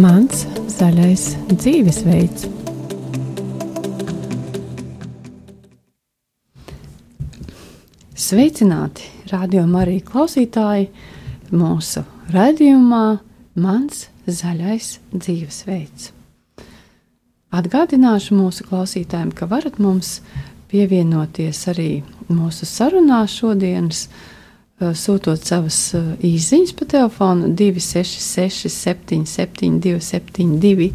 [0.00, 2.46] Mans zaļais dzīvesveids.
[8.16, 10.88] Sveicināti, radio arī klausītāji,
[11.52, 13.04] mūsu raidījumā
[13.60, 16.08] Mans zaļais dzīvesveids.
[17.52, 20.22] Atgādināšu mūsu klausītājiem, ka varat mums
[20.72, 21.90] pievienoties arī
[22.32, 24.06] mūsu sarunā šodienas
[24.80, 25.76] sūtot savas
[26.26, 30.88] īsiņas pa telefonu 266, 77, 272,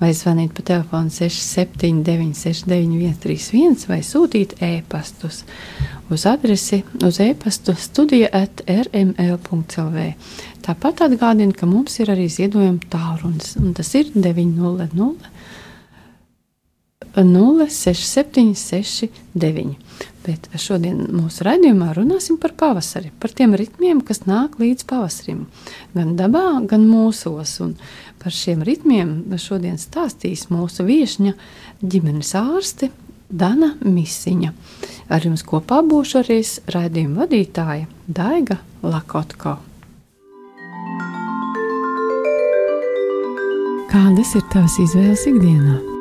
[0.00, 5.42] vai zvanīt pa telefonu 679, 691, 31, vai sūtīt e-pastus
[6.12, 10.08] uz adresi uz e-pastu studija at rml.clv.
[10.64, 15.18] Tāpat atgādina, ka mums ir arī ziedojuma tālrunis, un tas ir 900
[17.14, 19.76] 06769.
[20.24, 25.44] Bet šodien mūsu raidījumā runāsim par pavasari, par tiem ritmiem, kas nāk līdz pavasarim.
[25.92, 27.58] Gan dabā, gan mūsos.
[27.64, 27.74] Un
[28.22, 31.34] par šiem ritmiem šodien stāstīs mūsu viesņa
[31.84, 32.88] ģimenes ārste
[33.28, 34.52] Dana Misiņa.
[35.12, 36.40] Ar jums kopā būšu arī
[36.72, 39.58] raidījuma vadītāja Daiga Lakotko.
[43.92, 45.93] Kādas ir tavas izvēles ikdienā?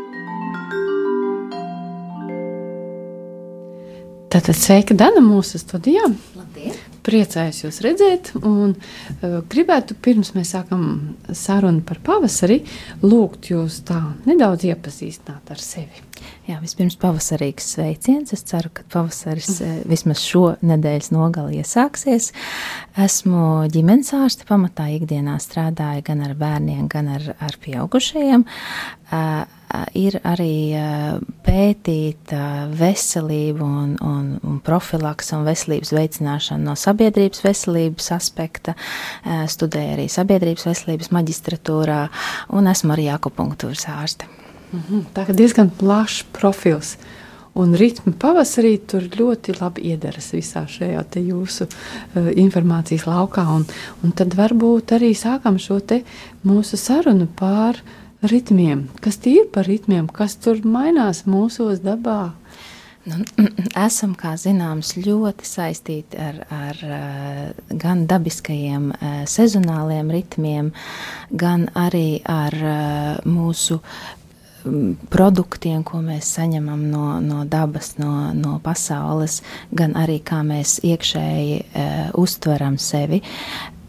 [4.33, 6.07] Tātad sveika Dana mūsu studijā.
[6.33, 6.73] Labdien!
[7.05, 10.87] Priecājos jūs redzēt, un uh, gribētu pirms mēs sākam
[11.37, 12.63] sarunu par pavasari,
[13.03, 16.01] lūgt jūs tā nedaudz iepazīstināt ar sevi.
[16.49, 18.33] Jā, vispirms pavasarīgs sveiciens.
[18.35, 19.83] Es ceru, ka pavasaris mm.
[19.89, 22.31] vismaz šo nedēļas nogali iesāksies.
[22.99, 28.47] Esmu ģimenes ārste, pamatā ikdienā strādāju gan ar bērniem, gan ar, ar pieaugušajiem.
[29.13, 29.43] Uh,
[29.97, 30.73] ir arī
[31.45, 32.43] pētīta
[32.77, 38.77] veselība un, un, un profilaks un veselības veicināšana no sabiedrības veselības aspekta.
[39.25, 42.05] Studēju arī sabiedrības veselības maģistratūrā
[42.57, 44.29] un esmu arī akupunktūras ārste.
[44.73, 46.95] Mhm, tā ir diezgan plašs profils.
[47.53, 53.45] Un ritmi pavasarī tur ļoti labi iederas visā šajā jūsu uh, informācijas laukā.
[53.53, 53.67] Un,
[54.01, 55.77] un tad varbūt arī sākam šo
[56.41, 57.77] mūsu sarunu par
[58.25, 58.87] ritmiem.
[59.01, 62.33] Kas tie ir par ritmiem, kas tur mainās mūsos dabā?
[63.03, 63.19] Nu,
[63.75, 70.71] esam, kā zināms, ļoti saistīti ar, ar eh, gan dabiskajiem eh, sezonāliem ritmiem,
[71.29, 72.55] gan arī ar
[73.27, 73.81] mūsu
[75.13, 79.41] produktiem, ko mēs saņemam no, no dabas, no, no pasaules,
[79.75, 83.23] gan arī kā mēs iekšēji uh, uztveram sevi.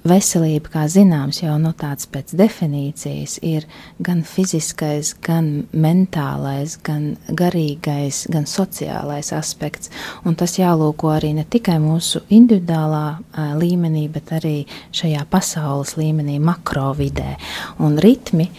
[0.05, 3.65] Veselība, kā zināms, jau no tāds pēc definīcijas ir
[4.05, 9.89] gan fiziskais, gan mentālais, gan garīgais, gan sociālais aspekts.
[10.29, 14.59] Un tas jālūko arī ne tikai mūsu individuālā a, līmenī, bet arī
[14.93, 17.39] šajā pasaules līmenī, makrovidē.
[17.81, 18.51] Un ritmi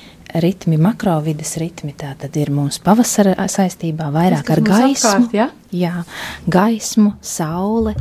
[0.44, 1.96] ritmi, makrovidas ritmi.
[1.97, 5.50] Tā tad ir mūsu pavasara saistībā vairāk ar gaismu, apkārt, ja?
[5.75, 5.96] jā,
[6.51, 7.96] gaismu, saule,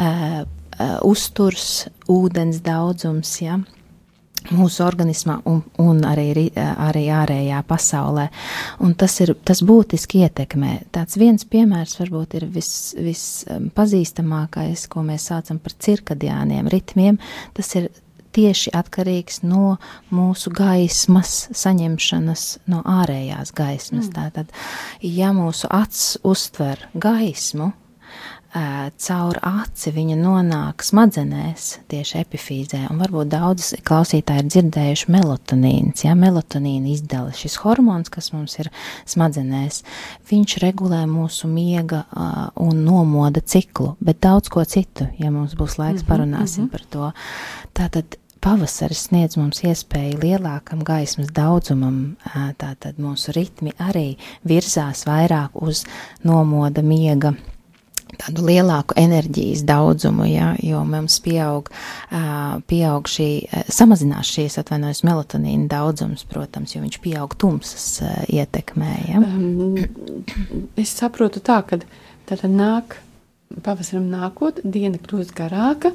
[0.00, 0.42] uh,
[1.06, 3.38] uzturs, ūdens daudzums.
[3.44, 3.60] Ja?
[4.54, 8.28] mūsu organismā un, un arī, arī ārējā pasaulē.
[8.84, 10.72] Un tas ir tas būtiski ietekmē.
[10.94, 17.14] Tāds viens piemērs varbūt ir vispazīstamākais, vis ko mēs saucam par cirkadiāniem ritmiem.
[17.56, 17.84] Tas ir
[18.36, 19.76] tieši atkarīgs no
[20.14, 24.10] mūsu gaismas saņemšanas, no ārējās gaismas.
[24.10, 24.14] Mm.
[24.18, 24.54] Tātad,
[25.00, 27.72] ja mūsu acs uztver gaismu,
[28.96, 36.14] caur aci viņa nonāk smadzenēs, tieši epifīzē, un varbūt daudz klausītāji ir dzirdējuši melatonīns, ja
[36.16, 38.70] melatonīna izdala šis hormons, kas mums ir
[39.08, 39.82] smadzenēs,
[40.30, 45.76] viņš regulē mūsu miega uh, un nomoda ciklu, bet daudz ko citu, ja mums būs
[45.76, 46.72] laiks, mm -hmm, parunāsim mm -hmm.
[46.72, 47.12] par to.
[47.74, 48.16] Tātad
[48.46, 52.14] pavasaris sniedz mums iespēju lielākam gaismas daudzumam,
[52.60, 54.12] tātad mūsu ritmi arī
[54.46, 55.82] virzās vairāk uz
[56.22, 57.34] nomoda miega
[58.16, 61.72] tādu lielāku enerģijas daudzumu, ja, jo mums pieaug,
[62.70, 63.28] pieaug šī,
[63.66, 67.88] samazinās šīs, atvainojas, melatonīna daudzums, protams, jo viņš pieaug tumsas
[68.30, 68.92] ietekmē.
[69.10, 69.24] Ja.
[69.26, 69.74] Um,
[70.78, 71.82] es saprotu tā, ka
[72.30, 73.00] tad nāk.
[73.46, 75.92] Pavasaram nākot, diena kļūst garāka,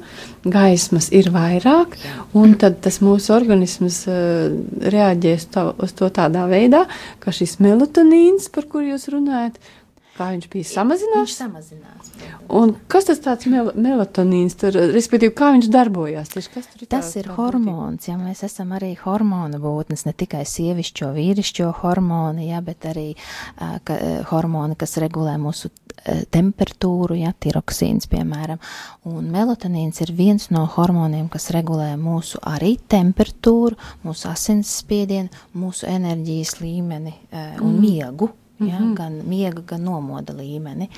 [0.48, 1.98] gaismas ir vairāk,
[2.38, 4.48] un tad tas mūsu organisms uh,
[4.94, 6.86] reaģēs to, uz to tādā veidā,
[7.20, 9.60] ka šis melatonīns, par kuru jūs runājat,
[10.12, 11.22] Kā viņš bija samazinās?
[11.24, 12.08] Viņš samazinās.
[12.52, 16.28] Un kas tas tāds mel melatonīns, tur, respektīvi, kā viņš darbojās?
[16.34, 20.42] Tieši, kas tur ir tas ir hormons, ja mēs esam arī hormona būtnes, ne tikai
[20.48, 23.96] sievišķo, vīrišķo hormoni, ja, bet arī uh, ka,
[24.28, 28.60] hormoni, kas regulē mūsu uh, temperatūru, ja, tiroksīns, piemēram.
[29.08, 36.58] Un melatonīns ir viens no hormoniem, kas regulē mūsu arī temperatūru, mūsu asinsspiedienu, mūsu enerģijas
[36.60, 37.80] līmeni uh, un mm.
[37.80, 38.32] miegu
[38.70, 38.94] mm -hmm.
[38.94, 40.88] gan miega, gan nomoda līmeni.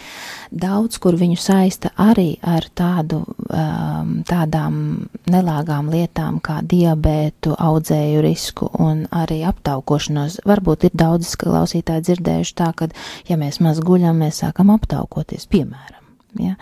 [0.51, 8.71] Daudz kur viņu saista arī ar tādu, um, tādām nelāgām lietām kā diabētu, audzēju risku
[8.79, 10.41] un arī aptaukošanos.
[10.47, 12.89] Varbūt ir daudz klausītāji dzirdējuši tā, ka,
[13.29, 16.04] ja mēs maz guļam, mēs sākam aptaukoties, piemēram.
[16.41, 16.55] Ja?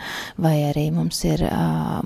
[0.43, 1.45] Vai arī mums ir,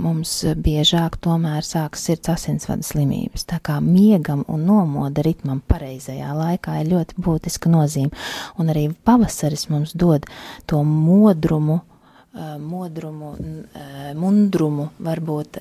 [0.03, 0.33] mums
[0.63, 3.47] biežāk tomēr sākas sirds asinsvadu slimības.
[3.51, 8.13] Tā kā miegam un nomoda ritmam pareizajā laikā ir ļoti būtiska nozīme.
[8.61, 10.29] Un arī pavasaris mums dod
[10.67, 11.81] to modrumu,
[12.61, 13.33] modrumu,
[14.21, 15.61] mundrumu, varbūt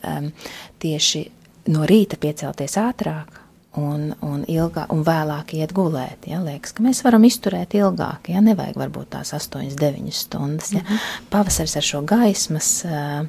[0.83, 1.23] tieši
[1.71, 3.44] no rīta piecelties ātrāk,
[3.77, 6.27] un, un, ilgā, un vēlāk iet gulēt.
[6.29, 6.41] Ja?
[6.43, 10.73] Liekas, ka mēs varam izturēt ilgāk, ja nevajag varbūt tās 8, 9 stundas.
[10.73, 10.83] Ja?
[10.83, 11.25] Mm -hmm.
[11.29, 12.85] Pavasaris ar šo gaismas.
[12.85, 13.25] Uh,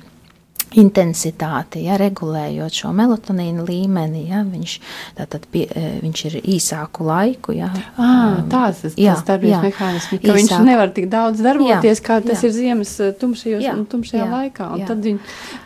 [0.74, 4.74] intensitāti, ja, regulējot šo melatonīnu līmeni, ja, viņš,
[5.18, 5.64] tātad pie,
[6.02, 7.54] viņš ir īsāku laiku.
[7.56, 8.08] Ja, à,
[8.50, 10.40] tas, jā, tas darbības mehānisms, ka īsāk.
[10.40, 12.50] viņš nevar tik daudz darboties, jā, kā tas jā.
[12.50, 14.90] ir ziemas tumšajos, jā, tumšajā jā, laikā, un jā.
[14.90, 15.22] tad, viņ,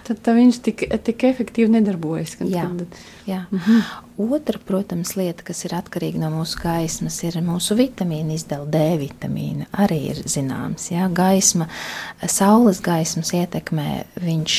[0.08, 2.36] tad, tad viņš tik, tik efektīvi nedarbojas.
[2.44, 3.42] Jā, tad, jā.
[3.50, 3.82] Mhm.
[4.20, 9.64] Otra, protams, lieta, kas ir atkarīga no mūsu gaismas, ir mūsu vitamīna izdevuma D vitamīna.
[9.80, 11.70] Arī ir zināms, ka gaisma,
[12.28, 14.58] saules gaismas ietekmē viņš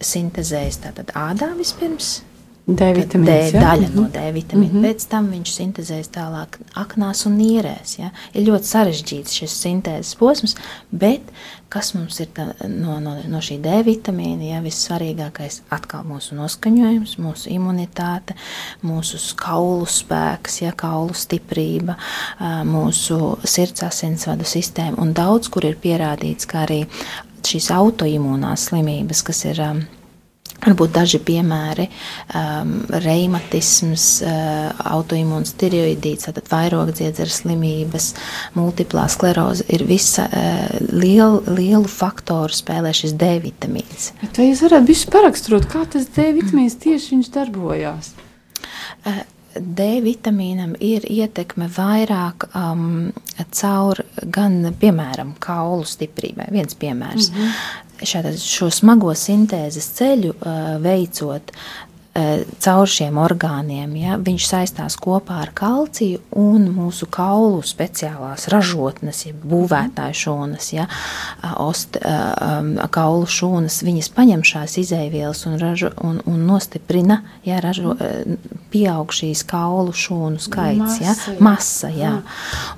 [0.00, 2.20] sintēzējas tātad ādā vispirms.
[2.70, 2.86] D.
[2.94, 4.70] D daļa no D vitamīna.
[4.70, 4.84] Mm -hmm.
[4.84, 7.98] Pēc tam viņš sintēzējas tālāk aknās un nierēs.
[7.98, 8.10] Ja?
[8.34, 10.54] Ir ļoti sarežģīts šis sintēzes posms,
[10.90, 11.20] bet
[11.68, 14.52] kas mums ir tā, no, no, no šī D vitamīna?
[14.52, 14.60] Ja?
[14.62, 18.36] Vissvarīgākais atkal mūsu noskaņojums, mūsu imunitāte,
[18.82, 20.72] mūsu kaulu spēks, ja?
[20.72, 21.96] kaulu stiprība,
[22.64, 26.86] mūsu sirds asinsvadu sistēma un daudz, kur ir pierādīts, ka arī
[27.46, 29.82] šīs autoimūnās slimības, kas ir um,
[30.60, 31.86] Varbūt daži piemēri
[32.36, 32.72] um,-
[33.06, 38.10] reimatisms, uh, autoimūns tiroidīts, tātad vairogdziedzera slimības,
[38.58, 44.10] multiplā skleroze ir visa uh, lielu, lielu faktoru spēlē šis D vitamīns.
[44.20, 48.12] Bet vai jūs varētu bišķi paraksturot, kā tas D vitamīns tieši viņš darbojās?
[49.08, 49.22] Uh,
[49.56, 53.10] D vitamīnam ir ietekme vairāk um,
[53.50, 56.50] caur gan, piemēram, kaulu stiprībai.
[56.54, 57.30] Viens piemērs.
[57.30, 57.86] Mm -hmm.
[58.00, 61.50] Šādā, šo smago sintēzes ceļu uh, veicot,
[62.10, 63.92] caur šiem orgāniem.
[64.00, 70.88] Ja, viņš saistās kopā ar kalciju un mūsu kaulu speciālās ražotnes, ja būvētāju šūnas, ja,
[71.62, 73.80] ost, um, kaulu šūnas.
[73.86, 77.94] Viņas paņem šās izēvielas un, ražo, un, un nostiprina, ja, ražo,
[78.74, 81.92] pieaug šīs kaulu šūnu skaits, masa, ja, masa.
[81.94, 82.12] Ja.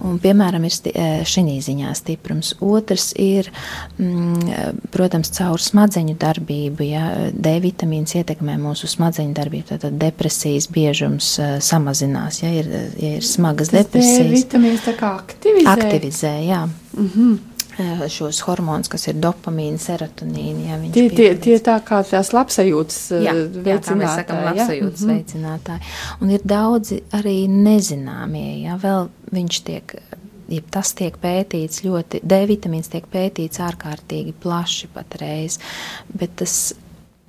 [0.05, 2.52] Un, piemēram, ir šī ziņā stiprums.
[2.62, 3.49] Otrs ir,
[3.96, 6.87] mm, protams, caur smadzeņu darbību.
[6.87, 9.79] Ja, D vitamīns ietekmē mūsu smadzeņu smadzeņu darbību.
[9.83, 14.33] Tad depresijas biežums uh, samazinās, ja ir, ja ir smagas Tas depresijas.
[14.33, 15.73] Vitamīns tā kā aktivizē.
[15.77, 16.67] Aktivizē, jā.
[16.97, 17.41] Mm -hmm
[18.09, 20.61] šos hormonus, kas ir dopamīna, serotonīna.
[20.67, 24.03] Ja tie, tie, tie tā kā tās labsajūtas jā, veicinātāji.
[24.03, 25.09] Jā, sakam, labsajūtas ja?
[25.09, 25.81] veicinātāji.
[26.21, 29.97] Un ir daudzi arī nezināmie, ja vēl viņš tiek.
[30.53, 35.59] Ja tas tiek pētīts ļoti, D vitamīns tiek pētīts ārkārtīgi plaši patreiz,
[36.13, 36.75] bet tas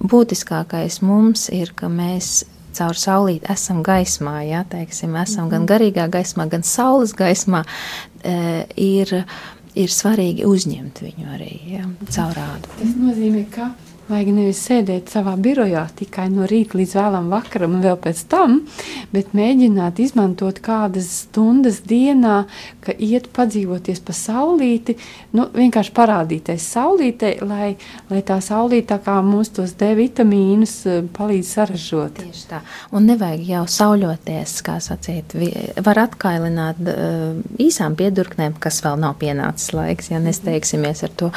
[0.03, 5.69] būtiskākais mums ir, ka mēs caur saulīti esam gaismā, ja teiksim, esam gan mhm.
[5.71, 7.63] garīgā gaismā, gan saules gaismā,
[8.25, 8.35] e,
[8.81, 9.13] ir,
[9.77, 12.73] ir svarīgi uzņemt viņu arī ja, caur rādu.
[12.79, 13.71] Tas nozīmē, ka
[14.03, 18.57] Vajag nevis sēdēt savā birojā tikai no rīta līdz vēlam vakaram un vēl pēc tam,
[19.13, 22.41] bet mēģināt izmantot kādas stundas dienā,
[22.83, 24.97] ka iet padzīvoties pa saulīti,
[25.37, 27.69] nu, vienkārši parādīties saulītē, lai,
[28.09, 32.19] lai tā saulīte tā kā mums tos D vitamīnus eh, palīdz saražot.
[32.19, 32.59] Tieši tā.
[32.91, 35.37] Un nevajag jau sauļoties, kā sacīt,
[35.87, 41.31] var atkailināt uh, īsām piedurknēm, kas vēl nav pienācis laiks, ja nesteigsimies ar to.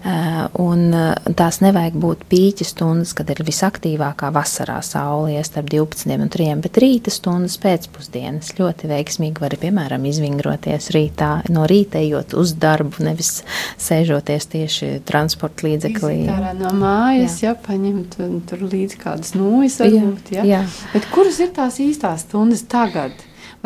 [0.00, 0.88] Uh, un
[1.36, 6.32] tās nevajag būt būt pīķa stundas, kad ir visaktīvākā vasarā saule, ja starp 12 un
[6.32, 12.54] 3, bet rīta stundas pēcpusdienas ļoti veiksmīgi var, piemēram, izvingroties rītā, no rīta ejot uz
[12.62, 13.40] darbu, nevis
[13.82, 16.18] sēžoties tieši transporta līdzeklī.
[16.28, 18.18] Jā, no mājas, jā, jā paņemt
[18.50, 20.46] tur līdzi kādas nūjas varbūt, jā.
[20.46, 20.66] jā.
[20.94, 23.16] Bet kuras ir tās īstās stundas tagad?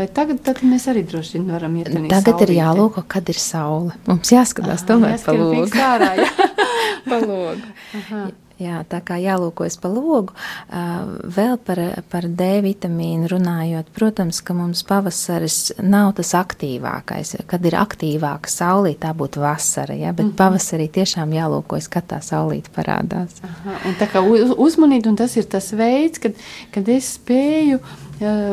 [0.00, 3.97] vai tagad mēs arī droši vien varam iet uz Tagad ir jālūko, kad ir saule.
[4.09, 5.66] Mums jāskatās tomēr pa logu.
[7.09, 8.30] Pa logu.
[8.61, 10.35] Jā, tā kā jālūkojas pa logu.
[10.69, 11.80] Vēl par,
[12.12, 17.38] par D vitamīnu runājot, protams, ka mums pavasaris nav tas aktīvākais.
[17.49, 20.12] Kad ir aktīvāka saulīte, tā būtu vasara, ja?
[20.12, 20.37] bet mm -hmm.
[20.42, 23.40] pavasarī tiešām jālūkojas, kad tā saulīte parādās.
[23.49, 26.37] Aha, un tā kā uz, uzmanīt, un tas ir tas veids, kad,
[26.71, 27.80] kad es spēju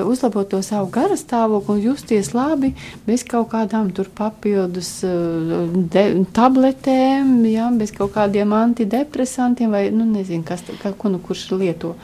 [0.07, 2.73] uzlabot to savu garastāvokli un justies labi
[3.07, 10.63] bez kaut kādām papildus de, tabletēm, ja, bez kaut kādiem antidepresantiem vai, nu, nezinu, kas,
[10.81, 11.95] kā, ko nu kurš lieto.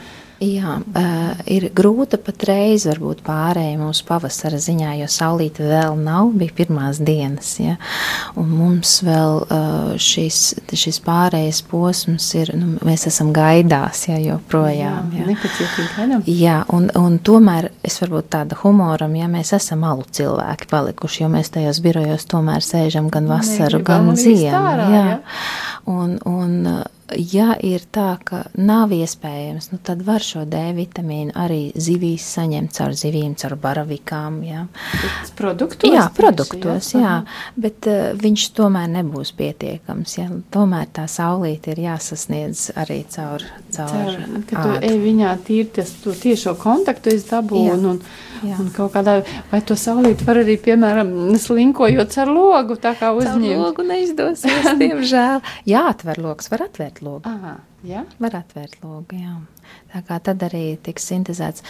[0.41, 6.55] Jā, uh, ir grūta patreiz varbūt pārējai mūsu pavasara ziņā, jo saulīte vēl nav, bija
[6.57, 7.75] pirmās dienas, ja,
[8.39, 10.39] un mums vēl uh, šis,
[10.73, 15.13] šis pārējais posms ir, nu, mēs esam gaidās, ja, joprojām.
[15.13, 15.27] Jā,
[15.99, 16.25] gaidām.
[16.27, 21.29] Jā, un, un tomēr es varbūt tāda humoram, ja mēs esam alu cilvēki palikuši, jo
[21.37, 24.65] mēs tajos birojos tomēr sēžam gan vasaru, ne, gan ziemu.
[24.89, 24.89] Jā.
[24.97, 25.15] Jā.
[25.93, 26.83] Un, un
[27.17, 32.73] ja ir tā, ka nav iespējams, nu, tad var šo D vitamīnu arī zivīs saņemt
[32.75, 34.41] caur zivīm, caur baravikām.
[34.47, 34.65] Jā,
[35.37, 37.01] produktos, jā, produktos jā.
[37.03, 37.13] jā,
[37.59, 40.17] bet uh, viņš tomēr nebūs pietiekams.
[40.19, 40.27] Jā.
[40.53, 43.45] Tomēr tā saulīte ir jāsasniedz arī caur,
[43.75, 47.95] caur, caur ka tu ej viņā tīri tas, to tiešo kontaktu es dabūnu.
[47.95, 48.05] Un,
[48.43, 48.57] Jā.
[48.59, 53.45] Un kaut kādā, vai to saulīti var arī, piemēram, slinkojot ar logu, tā kā uzņemt?
[53.47, 55.39] Ar logu neizdosies, diemžēl.
[55.71, 57.21] Jā, atver logs, var atvērt logu.
[57.23, 58.05] Aha, jā?
[58.23, 59.37] Var atvērt logu, jā.
[59.93, 61.63] Tā kā tad arī tiks sintēzēts.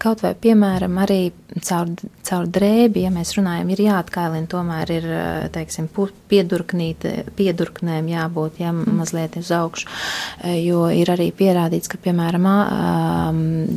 [0.00, 1.32] Kaut vai, piemēram, arī
[1.66, 1.90] caur,
[2.26, 5.08] caur drēbi, ja mēs runājam, ir jāatkailina, tomēr ir,
[5.54, 5.88] teiksim,
[6.30, 8.94] piedurknēm jābūt, jā, mm.
[9.00, 9.90] mazliet uz augšu,
[10.62, 12.48] jo ir arī pierādīts, ka, piemēram,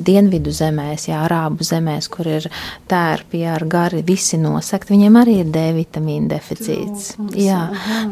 [0.07, 2.47] dienvidu zemēs, jā, arābu zemēs, kur ir
[2.89, 7.15] tērpi ar gari visi nosakt, viņiem arī ir D vitamīna deficīts.
[7.37, 7.63] Jā,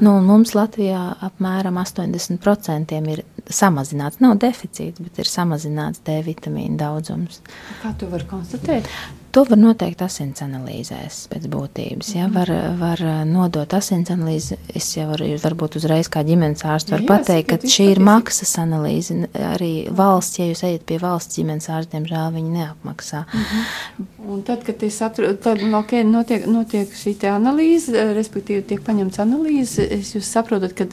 [0.01, 7.41] nu, mums Latvijā apmēram 80% ir samazināts, nav deficīts, bet ir samazināts D vitamīna daudzums.
[7.83, 8.89] Kā to var konstatēt?
[9.35, 12.13] To var noteikt asins analīzēs pēc būtības.
[12.15, 12.29] Ja?
[12.31, 12.47] Var,
[12.79, 14.55] var nodot asins analīzi.
[14.71, 19.17] Es jau varu, varbūt uzreiz kā ģimenes ārsts varu pateikt, ka šī ir maksas analīze.
[19.35, 23.25] Arī valsts, ja jūs ejat pie valsts ģimenes ārsta, diemžēl viņi neapmaksā.
[23.25, 23.65] Uh mhm.
[23.65, 24.11] -huh.
[24.25, 29.83] Un tad, kad atrod, tad, okay, notiek, notiek šī analīze, respektīvi tiek paņemts analīze,
[30.15, 30.87] jūs saprotat, ka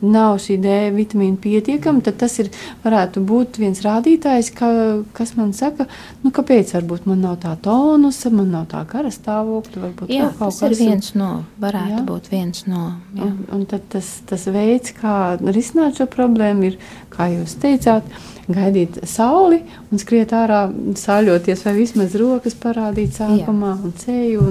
[0.00, 2.50] nav šī D vitamīna pietiekama, tad tas ir,
[2.84, 5.86] varētu būt viens rādītājs, ka, kas man saka,
[6.22, 9.82] nu, kāpēc varbūt man nav tā tona tonusa, man nav tā kara stāvokļa.
[9.84, 11.30] Varbūt jā, tas ir viens no,
[11.62, 12.04] varētu jā.
[12.08, 12.86] būt viens no.
[13.14, 13.28] Jā.
[13.28, 16.80] Un, un tad tas, tas veids, kā risināt šo problēmu, ir,
[17.12, 18.08] kā jūs teicāt,
[18.50, 20.66] gaidīt sauli un skriet ārā,
[20.98, 23.78] sāļoties, vai vismaz rokas parādīt sākumā jā.
[23.86, 24.50] un ceļu.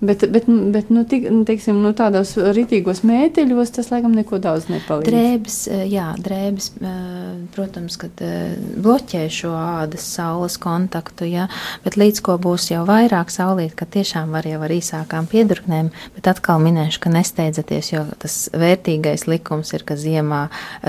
[0.00, 4.68] Bet, bet, bet nu, tik, nu, teiksim, nu, tādos rītīgos mēteļos tas, laikam, neko daudz
[4.70, 5.08] nepalīdz.
[5.10, 11.48] Drēbes, eh, jā, drēbes, eh, protams, kad eh, bloķē šo ādas saules kontaktu, jā,
[11.82, 16.30] bet līdz ko būs jau vairāk saulīt, ka tiešām var jau ar īsākām piedurknēm, bet
[16.30, 20.44] atkal minēšu, ka nesteidzaties, jo tas vērtīgais likums ir, ka ziemā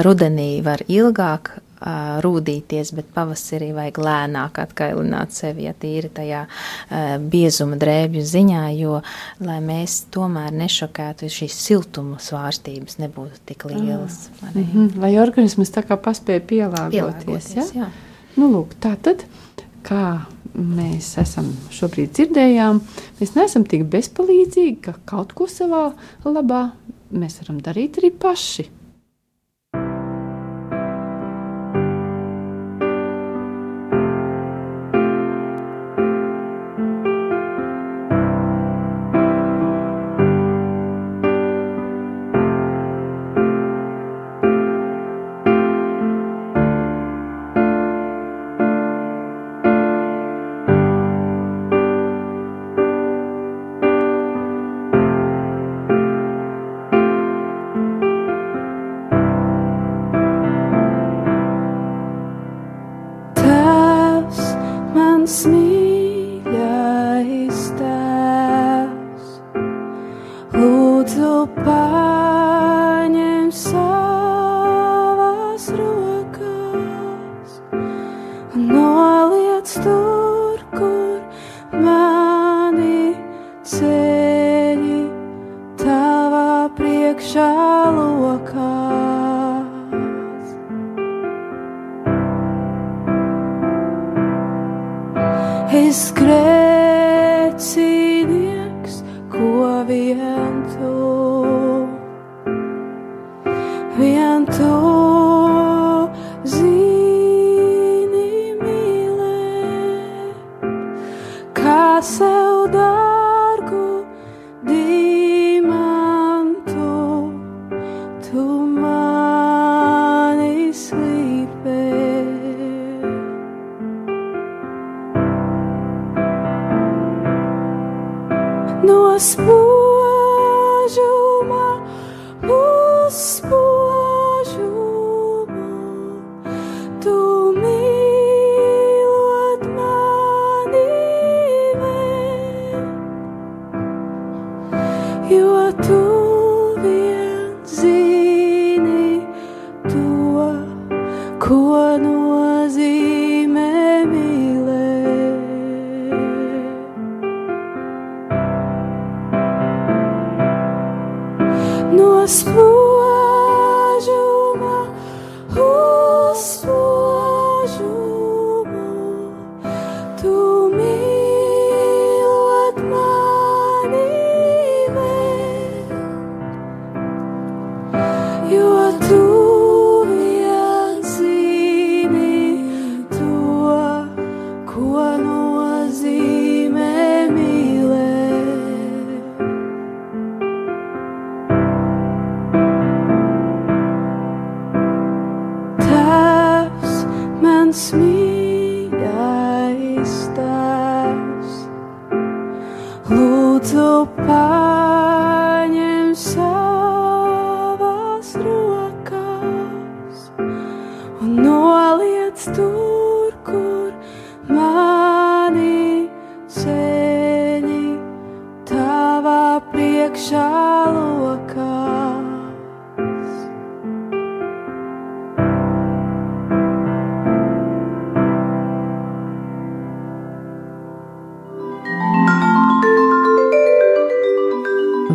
[0.06, 1.56] rudenī var ilgāk
[2.26, 6.46] rūdīties, bet pavasarī vajag lēnāk atkailināt sevi, ja tīri tajā
[7.32, 9.00] biezuma drēbju ziņā, jo,
[9.46, 14.30] lai mēs tomēr nešokētu, šīs siltuma svārstības nebūtu tik lielas.
[14.42, 14.50] Mm.
[14.54, 15.00] Mm -hmm.
[15.02, 17.86] Lai organisms tā kā paspēja pielāgoties, pielāgoties ja?
[17.86, 17.90] jā.
[18.36, 19.24] Nu, lūk, tā tad,
[19.84, 20.22] kā
[20.54, 22.82] mēs esam šobrīd dzirdējām,
[23.20, 25.94] mēs neesam tik bezpalīdzīgi, ka kaut ko savā
[26.26, 26.72] labā
[27.12, 28.70] mēs varam darīt arī paši.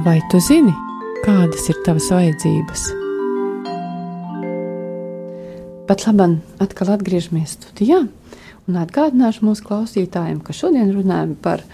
[0.04, 0.68] Vai tu zini,
[1.24, 2.82] kādas ir tavas vajadzības?
[5.88, 6.26] Pat labi,
[6.60, 8.02] atkal atgriežamies studijā
[8.68, 11.64] un atgādināšu mūsu klausītājiem, ka šodien runājam par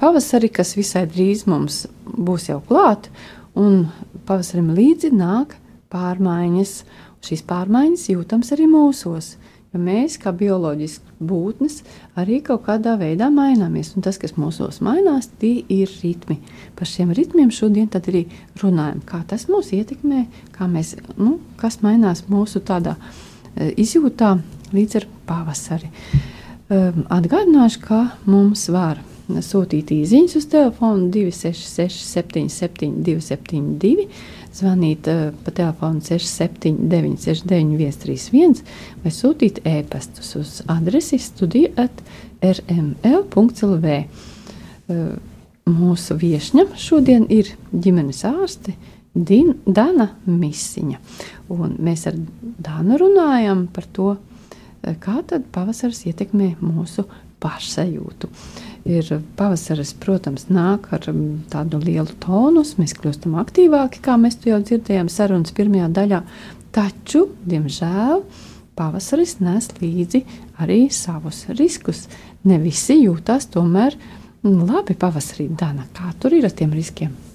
[0.00, 3.06] pavasari, kas visai drīz mums būs jau klāt,
[3.54, 3.86] un
[4.26, 5.54] pavasarim līdzi nāk
[5.94, 6.74] pārmaiņas.
[7.30, 9.36] Šīs pārmaiņas jūtams arī mūsos,
[9.72, 11.80] jo mēs, kā bioloģiskas būtnes,
[12.18, 13.92] arī kaut kādā veidā maināmies.
[13.96, 16.38] Un tas, kas mūsos mainās, tie ir ritmi.
[16.78, 18.26] Par šiem ritmiem šodien arī
[18.62, 22.96] runājam, kā tas mūs ietekmē, kā mēs, nu, kas mainās mūsu tādā
[23.56, 24.36] e, izjūtā
[24.72, 25.92] līdz ar pavasari.
[26.68, 34.08] Um, Atgādināšu, ka mums var sūtīt īsiņas uz telefonu 266, 77, 272,
[34.58, 38.62] zvanīt uh, pa telefonu 679, 69, 131
[39.04, 42.02] vai sūtīt e-pastus uz adresi studija at
[42.44, 43.96] rml.lv.
[44.88, 45.10] Uh,
[45.68, 48.76] mūsu viesņa šodien ir ģimenes ārste
[49.12, 51.00] Din, Dana Misiņa.
[51.52, 52.16] Un mēs ar
[52.64, 57.04] Dānu runājam par to, uh, kā tad pavasaris ietekmē mūsu
[57.42, 58.30] pašsajūtu.
[58.88, 64.52] Ir pavasaris, protams, nāk ar um, tādu lielu tonus, mēs kļūstam aktīvāki, kā mēs to
[64.52, 66.22] jau dzirdējām sarunas pirmajā daļā.
[66.74, 68.22] Taču, diemžēl,
[68.78, 70.22] pavasaris nes līdzi
[70.62, 72.06] arī savus riskus.
[72.46, 75.50] Ne visi jūtas tomēr mm, labi pavasarī.
[75.58, 77.27] Dana, kā tur ir ar tiem riskiem?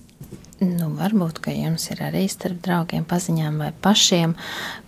[0.61, 4.35] Nu, varbūt, ka jums ir arī starp draugiem, paziņām vai pašiem,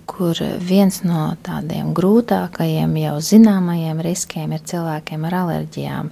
[0.06, 6.12] kur viens no tādiem grūtākajiem, jau zināmajiem riskiem ir cilvēkiem ar alerģijām.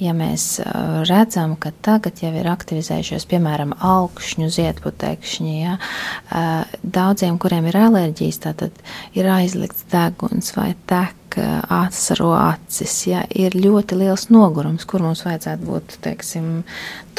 [0.00, 7.40] Ja mēs uh, redzam, ka tagad jau ir aktivizējušies, piemēram, augšņu ziedputekšņi, ja, uh, daudziem,
[7.40, 8.68] kuriem ir alerģijas, tad
[9.16, 15.66] ir aizlikts deguns vai tek asaru acis, ja ir ļoti liels nogurums, kur mums vajadzētu
[15.66, 16.62] būt, teiksim,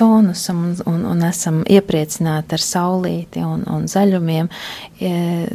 [0.01, 4.49] tonusam un, un, un esam iepriecināti ar saulīti un, un zaļumiem,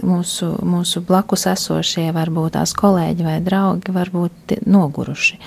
[0.06, 5.40] mūsu, mūsu blakus esošie, varbūt tās kolēģi vai draugi, var būt noguruši.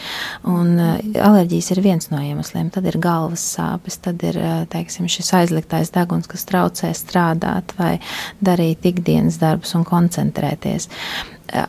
[0.51, 2.71] Un alerģijas ir viens no iemesliem.
[2.75, 4.39] Tad ir galvas sāpes, tad ir,
[4.73, 7.97] teiksim, šis aizliktais deguns, kas traucē strādāt vai
[8.43, 10.89] darīt ikdienas darbus un koncentrēties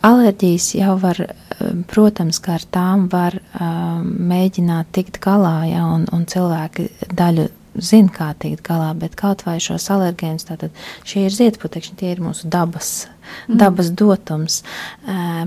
[0.06, 1.22] alerģijas jau var,
[1.90, 7.48] protams, kā ar tām var um, mēģināt tikt galā, ja, un, un cilvēki daļu
[7.80, 10.74] zina, kā tikt galā, bet kaut vai šos alergēnus, tātad
[11.06, 13.08] šie ir ziedputekšņi, tie ir mūsu dabas
[13.46, 13.56] mm.
[13.60, 14.60] dabas dotums,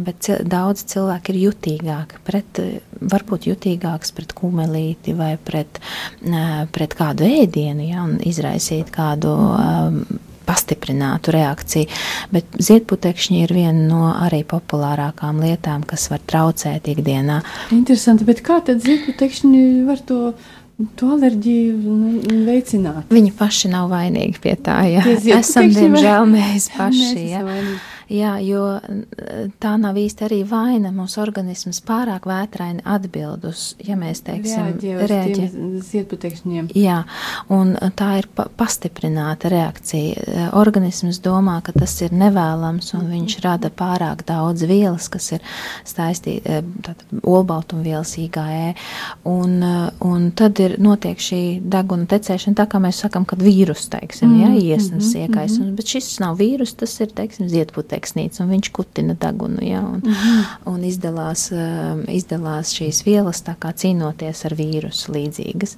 [0.06, 2.62] bet cil daudz cilvēki ir jutīgāki pret,
[3.13, 5.82] varbūt jutīgāks pret kumelīti vai pret,
[6.76, 10.04] pret kādu ēdienu, ja, un izraisīt kādu um,
[10.47, 11.91] pastiprinātu reakciju.
[12.34, 17.41] Bet ziedputekšņi ir viena no arī populārākām lietām, kas var traucēt ikdienā.
[17.75, 20.19] Interesanti, bet kā tad ziedputekšņi var to?
[20.97, 23.12] To alerģiju nu, veicināt.
[23.13, 24.79] Viņi paši nav vainīgi pie tā.
[24.89, 25.03] Ja.
[25.38, 27.12] Esam, diemžēl, mēs paši.
[27.13, 27.43] Mēs ja.
[28.13, 28.62] Jā, jo
[29.63, 30.91] tā nav īsti arī vaina.
[30.93, 36.67] Mūsu organisms pārāk vētraini atbild uz, ja mēs teiksim, reaģējam ziedputekšņiem.
[36.78, 36.99] Jā,
[37.54, 40.52] un tā ir pa pastiprināta reakcija.
[40.60, 45.41] Organisms domā, ka tas ir nevēlams, un viņš rada pārāk daudz vielas, kas ir
[45.89, 46.62] saistīta,
[47.23, 48.76] olbaltumvielas IgE,
[49.26, 49.58] un,
[50.06, 54.43] un tad ir notiek šī deguna tecēšana, tā kā mēs sakam, kad vīrus, teiksim, mm,
[54.43, 55.76] jā, iesnas mm -hmm, iekaisums, mm -hmm.
[55.82, 60.02] bet šis nav vīrus, tas ir, teiksim, ziedputekšņi deksnīts, un viņš kutina degunu, ja, un,
[60.04, 60.46] mm -hmm.
[60.74, 65.78] un izdalās, um, izdalās šīs vielas tā kā cīnoties ar vīrusu līdzīgas.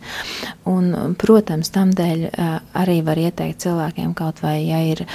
[0.65, 5.05] Un, protams, tamdēļ uh, arī var ieteikt cilvēkiem kaut vai, ja ir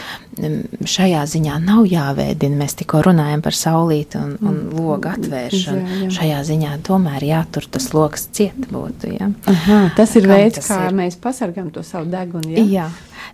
[0.89, 4.81] šajā ziņā nav jāvēdina, mēs tikko runājam par saulīti un, un mm.
[4.81, 6.11] logu atvēršanu, jā, jā.
[6.19, 9.31] šajā ziņā tomēr jātur tas loks ciet būtu, ja.
[9.51, 10.99] Aha, tas ir Kam veids, tas kā ir?
[11.03, 12.67] mēs pasargam to savu degunu, ja?
[12.81, 12.91] Jā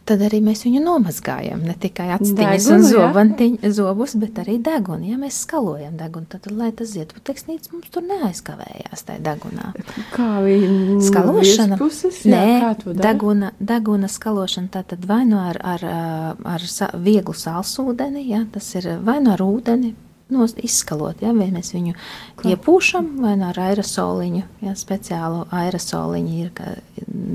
[0.07, 1.62] tad arī mēs viņu nomazgājam.
[1.66, 2.40] Ne tikai acīm
[2.75, 5.07] un zobantiņ, zobus, bet arī degunu.
[5.11, 9.73] Ja mēs skalojam degunu, tad, lai tas ziedputekšnīts mums tur neaizkavējās tajā degunā.
[10.14, 11.81] Kā viņa skalošana?
[11.81, 16.66] Puses, jā, Nē, deguna, deguna skalošana tātad vai nu ar, ar, ar, ar
[17.02, 19.94] vieglu sālsūdeni, ja, tas ir vai ar ūdeni,
[20.32, 21.20] nost, izskalot.
[21.22, 22.50] Ja, vai mēs viņu Kā?
[22.50, 26.50] iepūšam, vai no ar aerosoliņu, ja speciālu aerosoliņu ir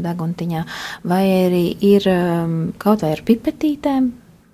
[0.06, 0.66] deguntiņā,
[1.08, 4.12] vai arī ir um, kaut vai ar pipetītēm,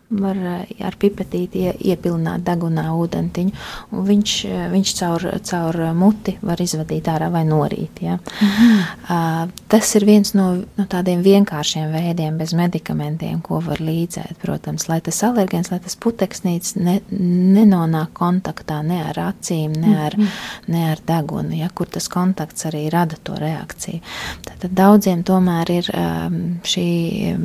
[0.10, 3.52] var eh, ar pipetīti iepilināt degunā ūdentiņu,
[3.92, 8.02] un viņš, eh, viņš caur, caur muti var izvadīt ārā vai norīt.
[8.02, 8.16] Ja?
[8.16, 8.80] Mm -hmm.
[9.10, 14.88] uh, tas ir viens no, no tādiem vienkāršiem veidiem bez medikamentiem, ko var līdzēt, protams,
[14.88, 20.24] lai tas alergēns, lai tas puteksnīts ne, nenonāk kontaktā ne ar acīm, ne ar, mm
[20.24, 20.30] -hmm.
[20.68, 21.70] ne ar degunu, ja?
[21.70, 24.00] kur tas kontakts arī rada to reakciju.
[24.46, 27.38] Tad daudziem tomēr ir um, šī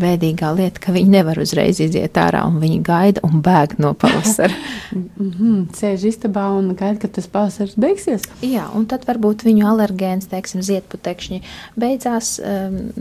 [0.00, 3.94] bēdīgā lieta, ka viņi nevar uzreiz iziet iziet ārā, un viņi gaida un bēg no
[3.94, 4.54] pavasara.
[4.92, 8.22] mm -hmm, sēž istabā un gaida, kad tas pavasaris beigsies.
[8.42, 11.42] Jā, un tad varbūt viņu alergēns, teiksim, ziedputekšņi
[11.76, 12.40] beidzās,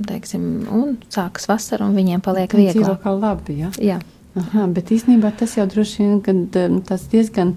[0.08, 2.84] teiksim, un sākas vasara, un viņiem paliek viegli.
[2.84, 3.72] Tas ir kā labi, jā.
[3.80, 4.00] jā.
[4.36, 7.56] Aha, bet īstenībā tas jau droši vien, kad tas diezgan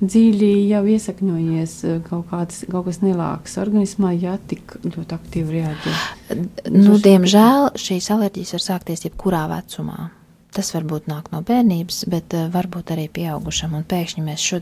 [0.00, 1.74] dziļi jau iesakņojies
[2.08, 5.94] kaut, kāds, kaut kas nelāks organismā, ja tik ļoti aktīvi reaģē.
[6.72, 10.10] Nu, diemžēl šīs alerģijas var sākties jebkurā vecumā.
[10.54, 13.74] Tas varbūt nāk no bērnības, bet uh, varbūt arī pieaugušam.
[13.74, 14.60] Un pēkšņi mēs šo,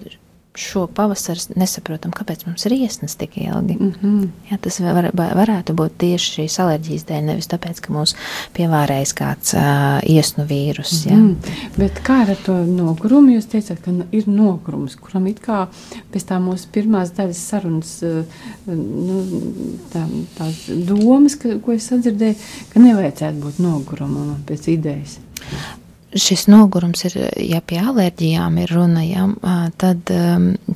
[0.56, 3.74] šo pavasari nesaprotam, kāpēc mums ir iesnas tik ilgi.
[3.76, 4.28] Mm -hmm.
[4.50, 8.14] Jā, tas var, varētu būt tieši šīs alerģijas dēļ, nevis tāpēc, ka mūs
[8.56, 10.94] pievārējis kāds uh, iesnu vīrus.
[11.10, 11.34] Mm -hmm.
[11.76, 13.34] Bet kā ar to nogurumu?
[13.36, 15.66] Jūs teicāt, ka ir nogurums, kuram it kā
[16.12, 18.24] pēc tā mūsu pirmās daļas sarunas uh,
[18.66, 19.26] nu,
[19.92, 20.06] tā,
[20.38, 22.34] tās domas, ka, ko es sadzirdēju,
[22.72, 25.18] ka nevajadzētu būt nogurumam pēc idejas
[26.14, 29.24] šis nogurums ir, ja pie alerģijām ir runa, ja,
[29.80, 30.10] tad,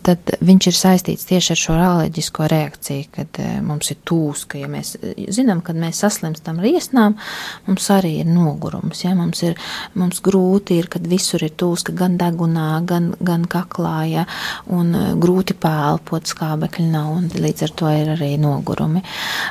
[0.07, 4.61] tad viņš ir saistīts tieši ar šo alerģisko reakciju, kad mums ir tūska.
[4.62, 4.94] Ja mēs
[5.37, 7.16] zinām, kad mēs saslimstam ar iesnām,
[7.68, 9.05] mums arī ir nogurums.
[9.05, 9.59] Ja, mums, ir,
[9.99, 14.27] mums grūti ir, kad visur ir tūska gan degunā, gan, gan kaklā, ja,
[14.72, 19.05] un grūti pēlpot, skābekļi nav, un līdz ar to ir arī nogurumi.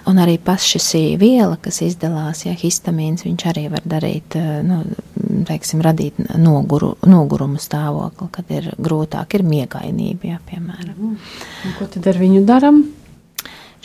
[0.09, 4.81] Un arī pats šis viela, kas izdalās, ja histamīns, viņš arī var darīt, nu,
[5.47, 11.15] teiksim, radīt noguru, nogurumu stāvokli, kad ir grūtāk, ir miegainība, jā, piemēram.
[11.15, 12.85] Un ko tad ar viņu darām?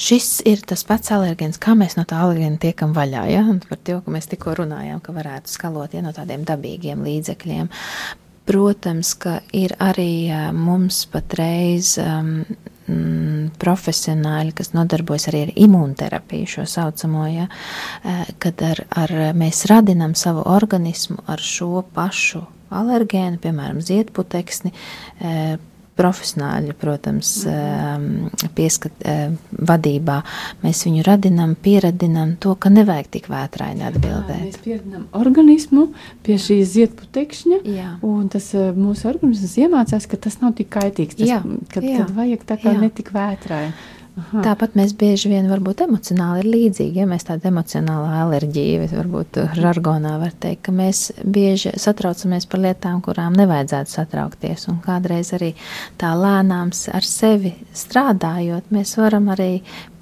[0.01, 3.27] Šis ir tas pats alergēns, kā mēs no tā alergēna tiekam vaļā.
[3.29, 3.43] Ja?
[3.53, 7.69] Un par to, ka mēs tikko runājām, ka varētu skalot ja, no tādiem dabīgiem līdzekļiem.
[8.49, 12.41] Protams, ka ir arī mums patreiz um,
[12.90, 17.48] mm, profesionāļi, kas nodarbojas arī ar imūnterapiju, šo saucamo, ja,
[18.42, 24.74] kad ar, ar mēs radinam savu organismu ar šo pašu alergēnu, piemēram, ziedputeksni,
[26.01, 28.49] profesionāļi, protams, mhm.
[28.57, 29.05] pieskat
[29.71, 30.21] vadībā.
[30.65, 34.37] Mēs viņu radinam, pieradinam to, ka nevajag tik vētraini atbildēt.
[34.37, 35.89] Jā, mēs pieradinam organismu
[36.27, 37.95] pie šīs ziedputekšņa, jā.
[38.07, 41.41] un tas mūsu organisms iemācās, ka tas nav tik kaitīgs, tas, jā,
[41.73, 42.03] kad, jā.
[42.03, 42.85] kad vajag tā kā jā.
[42.87, 43.75] netik vētraini.
[44.21, 44.43] Aha.
[44.45, 50.17] Tāpat mēs bieži vien varbūt emocionāli ir līdzīgi, ja mēs tāda emocionāla alerģija, varbūt žargonā
[50.21, 55.53] var teikt, ka mēs bieži satraucamies par lietām, kurām nevajadzētu satraukties, un kādreiz arī
[56.01, 59.51] tā lēnām ar sevi strādājot, mēs varam arī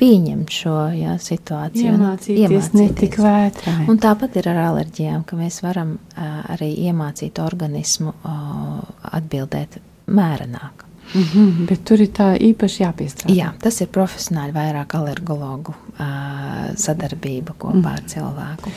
[0.00, 1.94] pieņemt šo jā, situāciju.
[1.94, 3.76] Iemācīties netik vētrā.
[3.90, 8.82] Un tāpat ir ar alerģijām, ka mēs varam uh, arī iemācīt organismu uh,
[9.14, 10.87] atbildēt mērenāk.
[11.14, 13.34] Mm -hmm, bet tur ir tā īpaši jāpiestrādā.
[13.34, 17.86] Jā, tas ir profesionāli vairāk alergologu uh, sadarbība kopā mm.
[17.86, 18.70] ar cilvēku.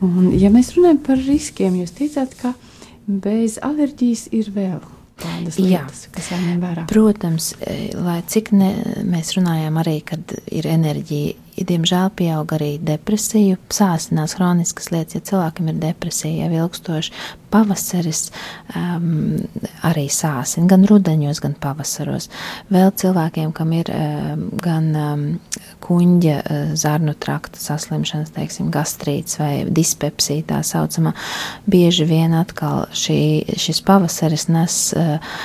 [0.00, 2.54] Un, ja mēs runājam par riskiem, jūs teicāt, ka
[3.06, 4.80] bez alerģijas ir vēl
[5.18, 6.12] tādas lietas, Jā.
[6.14, 6.86] kas jāņem vērā.
[6.90, 7.50] Protams,
[7.94, 8.70] lai cik ne,
[9.08, 15.72] mēs runājam arī, kad ir enerģija diemžēl pieaug arī depresija, sāsinās chroniskas lietas, ja cilvēkam
[15.72, 17.14] ir depresija jau ilgstoši.
[17.52, 18.28] Pavasaris
[18.76, 19.38] um,
[19.86, 22.28] arī sāsina, gan rudeņos, gan pavasaros.
[22.72, 25.24] Vēl cilvēkiem, kam ir um, gan um,
[25.84, 31.14] kuņģa uh, zarnu trakta saslimšanas, teiksim, gastrīts vai dispepsija tā saucamā,
[31.70, 33.20] bieži vien atkal šī,
[33.58, 35.36] šis pavasaris nes uh,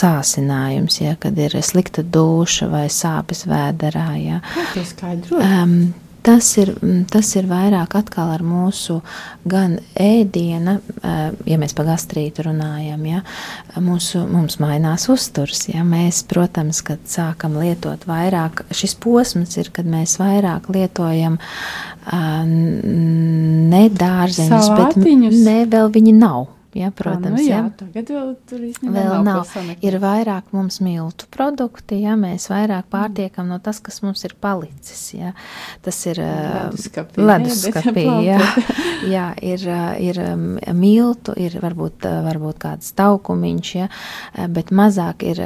[0.00, 4.08] sāsinājums, ja, kad ir slikta duša vai sāpes vēderā.
[4.22, 4.42] Ja.
[4.96, 5.94] Kā Um,
[6.26, 8.98] tas ir, mm, tas ir vairāk atkal ar mūsu
[9.46, 10.78] gan ēdiena,
[11.46, 13.22] ja mēs par gastrītu runājam, ja,
[13.82, 15.68] mūsu, mums mainās uzturs.
[15.70, 21.38] Ja, mēs, protams, kad sākam lietot vairāk, šis posms ir, kad mēs vairāk lietojam
[22.16, 26.55] ne dārzeņus, bet ne vēl viņi nav.
[26.76, 27.68] Ja, protams, A, nu jā, ja.
[27.72, 29.52] tagad vēl tur īstenībā vēl nav.
[29.80, 32.90] Ir vairāk mums miltu produkti, ja mēs vairāk mm.
[32.92, 35.00] pārtiekam no tas, kas mums ir palicis.
[35.16, 35.32] Ja.
[35.84, 37.22] Tas ir leduskapī.
[37.30, 38.40] leduskapī jā,
[39.14, 39.64] jā, ir,
[40.04, 40.20] ir
[40.76, 43.88] miltu, ir varbūt, varbūt kāds taukumiņš, ja,
[44.52, 45.40] bet mazāk ir,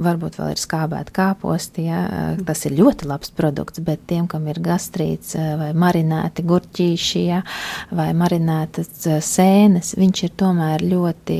[0.00, 1.86] varbūt vēl ir skābēta kāposti.
[1.90, 2.00] Ja.
[2.48, 7.44] Tas ir ļoti labs produkts, bet tiem, kam ir gastrīts vai marinēti gurķīši ja,
[7.92, 11.38] vai marinētas sēnes, viņš ir tomēr tomēr ļoti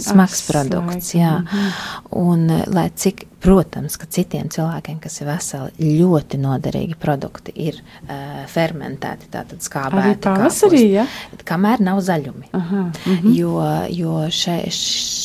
[0.00, 1.14] smags As, produkts.
[1.14, 1.42] Jā.
[1.42, 1.70] -hmm.
[2.10, 8.42] Un, lai cik, protams, ka citiem cilvēkiem, kas ir veseli, ļoti noderīgi produkti, ir uh,
[8.50, 10.18] fermentēti, tātad skābēti.
[10.24, 11.06] Pavasarī, ja?
[11.46, 12.50] Kamēr nav zaļumi.
[12.56, 13.34] Aha, mm -hmm.
[13.36, 13.60] Jo,
[13.92, 14.72] jo šeit,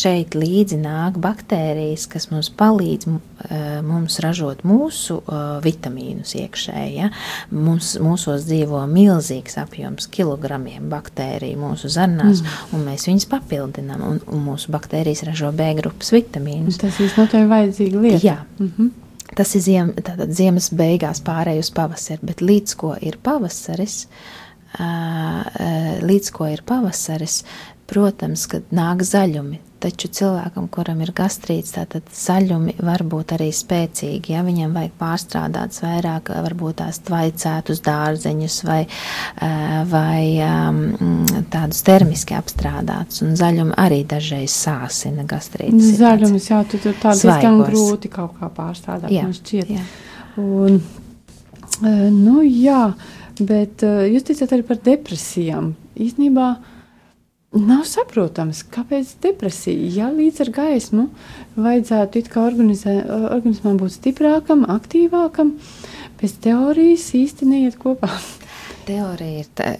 [0.01, 3.21] šeit līdzi nāk baktērijas, kas mums palīdz uh,
[3.85, 6.95] mums ražot mūsu uh, vitamīnus iekšēji.
[6.97, 7.09] Ja?
[7.51, 12.75] Mums, mūsos dzīvo milzīgs apjoms kilogramiem baktēriju mūsu zarnās, mm.
[12.75, 16.77] un mēs viņus papildinām, un, un mūsu baktērijas ražo B grupas vitamīnus.
[16.81, 18.10] Tas īstenībā ir vajadzīga lieta.
[18.19, 18.37] Jā.
[18.59, 18.89] Mm -hmm.
[19.35, 24.07] Tas ir ziem, tātad, ziemas beigās pārējai uz pavasari, bet līdz ko ir pavasaris,
[26.01, 27.43] līdz ko ir pavasaris,
[27.91, 34.35] protams, kad nāk zaļumi, Taču cilvēkam, kuram ir gastrīts, tātad zaļumi var būt arī spēcīgi.
[34.35, 38.83] Ja viņam vajag pārstrādāt vairāk, varbūt tās tvaicētus dārzeņus vai,
[39.89, 40.37] vai
[41.49, 43.23] tādus termiski apstrādātus.
[43.25, 45.95] Un zaļumi arī dažreiz sāsina gastrīts.
[45.97, 49.71] Zaļumus jau tur tāds diezgan grūti kaut kā pārstrādāt, jā, man šķiet.
[49.79, 49.87] Jā.
[50.45, 50.77] Un,
[52.19, 52.83] nu jā,
[53.41, 55.73] bet jūs teicat arī par depresijām.
[55.97, 56.51] Īstenībā
[57.51, 59.89] Nav saprotams, kāpēc depresija.
[59.91, 61.09] Ja līdz ar gaismu
[61.59, 65.57] vajadzētu organismam būt stiprākam, aktīvākam,
[66.21, 68.07] pēc teorijas īsti neiet kopā.
[68.87, 69.73] Teorija ir tā,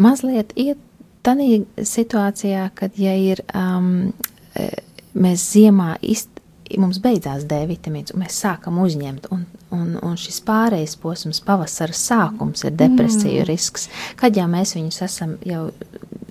[0.00, 0.80] mazliet iet
[1.24, 4.12] tādā situācijā, kad ja ir um,
[4.56, 4.70] e,
[5.12, 6.33] mēs ziemā izt,
[6.78, 11.96] mums beidzās D vitamīns, un mēs sākam uzņemt, un, un, un šis pārējais posms, pavasara
[11.96, 13.48] sākums, ir depresija mm.
[13.50, 13.88] risks.
[14.20, 15.68] Kad jau mēs viņus esam jau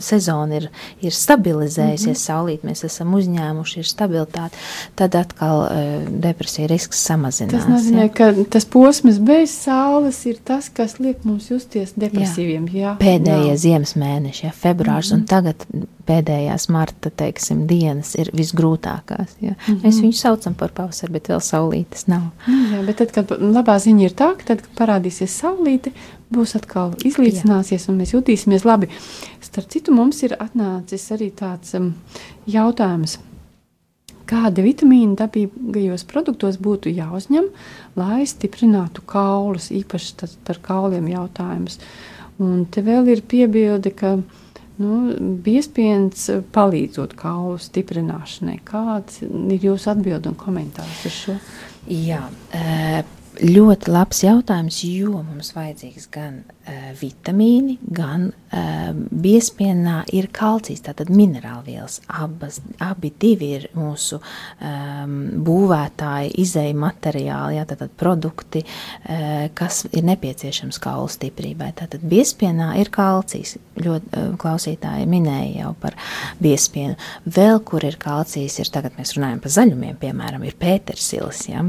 [0.01, 0.67] sezona ir,
[1.01, 2.23] ir stabilizējusies, mm -hmm.
[2.25, 4.57] saulīt mēs esam uzņēmuši, ir stabilitāte,
[4.99, 7.53] tad atkal uh, depresija risks samazinās.
[7.53, 8.09] Tas nozīmē, ja?
[8.09, 12.67] ka tas posms bez saules ir tas, kas liek mums justies depresīviem.
[12.73, 12.81] Jā.
[12.83, 12.95] Jā.
[12.99, 13.59] Pēdējie jā.
[13.67, 15.21] ziemas mēneši, ja, februārs, mm -hmm.
[15.21, 15.65] un tagad
[16.07, 19.37] pēdējās marta teiksim, dienas ir visgrūtākās.
[19.41, 19.53] Ja.
[19.53, 19.81] Mm -hmm.
[19.83, 22.29] Mēs viņu saucam par pavasaru, bet vēl saulītes nav.
[22.47, 25.91] Mm, jā, bet tad, kad labā ziņa ir tā, ka tad, kad parādīsies saulīte,
[26.31, 28.89] būs atkal izlīdzināsies, un mēs jutīsimies labi.
[29.41, 31.93] Starp citu, mums ir atnācis arī tāds um,
[32.47, 33.19] jautājums.
[34.25, 37.49] Kāda vitamīna dabīgajos produktos būtu jāuzņem,
[37.95, 41.79] lai stiprinātu kaulus, īpaši par kauliem jautājums.
[42.39, 44.17] Un te vēl ir piebilde, ka
[44.81, 44.99] nu,
[45.45, 48.59] biespiens palīdzot kaulu stiprināšanai.
[48.67, 51.37] Kāds ir jūsu atbildi un komentārs uz šo?
[51.91, 52.23] Jā,
[52.55, 53.03] e
[53.41, 61.09] ļoti labs jautājums, jo mums vajadzīgs gan uh, vitamīni, gan uh, biespienā ir kalcijs, tātad
[61.13, 61.99] minerālvielas.
[62.21, 65.15] Abas, abi divi ir mūsu um,
[65.45, 71.71] būvētāji, izēja materiāli, jā, tātad produkti, uh, kas ir nepieciešams kaulu stiprībai.
[71.81, 75.97] Tātad biespienā ir kalcijs, ļoti uh, klausītāji minēja jau par
[76.43, 76.99] biespienu.
[77.25, 81.65] Vēl, kur ir kalcijs, ir tagad mēs runājam par zaļumiem, piemēram, ir pētersils, jā.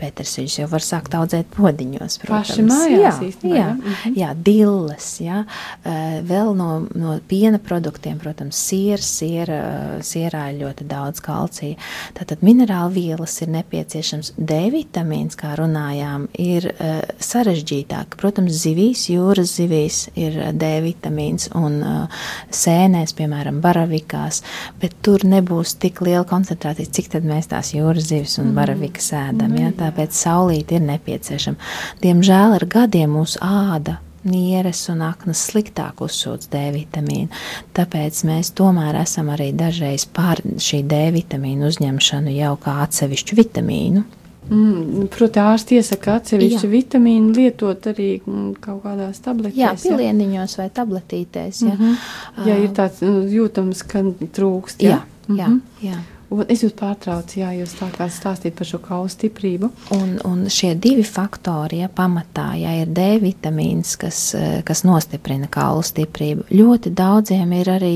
[0.00, 2.18] Pētersils jau var sākt audzēt podiņos.
[2.22, 2.50] Protams.
[2.50, 5.42] Paši mājās jā, īstenībā, jā, jā, jā, dilles, jā.
[6.28, 9.60] Vēl no, no piena produktiem, protams, siers, siera,
[10.04, 11.78] sierā ir ļoti daudz kalcija.
[12.16, 14.34] Tātad minerāla vielas ir nepieciešams.
[14.38, 18.18] D vitamīns, kā runājām, ir uh, sarežģītāk.
[18.20, 21.80] Protams, zivīs, jūras zivīs ir D vitamīns un
[22.54, 24.42] sēnēs, piemēram, baravikās,
[24.82, 28.58] bet tur nebūs tik liela koncentrācija, cik tad mēs tās jūras zivis un mm.
[28.58, 29.54] baravikas ēdam.
[29.54, 29.60] Mm.
[29.62, 29.72] Ja?
[29.84, 31.56] Tāpēc saulīte ir nepieciešama.
[32.02, 37.28] Diemžēl ar gadiem mūsu āda nieres un aknas sliktāk uzsūc D vitamīnu.
[37.76, 44.04] Tāpēc mēs tomēr esam arī dažreiz pār šī D vitamīnu uzņemšanu jau kā atsevišķu vitamīnu.
[44.44, 49.56] Mm, Proti, ārsti iesaka atsevišķu vitamīnu lietot arī mm, kaut kādās tabletēs.
[49.56, 51.62] Jā, pilieniņos vai tabletītēs.
[51.64, 52.48] Ja, mm -hmm.
[52.48, 54.04] ja ir tāds mm, jūtams, ka
[54.36, 54.84] trūkst.
[54.84, 54.90] Ja?
[54.90, 55.00] Jā,
[55.36, 55.88] jā, mm -hmm.
[55.88, 55.98] jā.
[56.32, 59.68] Un es jūs pārtraucu, jā, jūs tā kā stāstīt par šo kaulu stiprību.
[59.96, 65.48] Un, un šie divi faktori, ja pamatā, ja ir D vitamīns, kas, eh, kas nostiprina
[65.52, 67.92] kaulu stiprību, ļoti daudziem ir arī,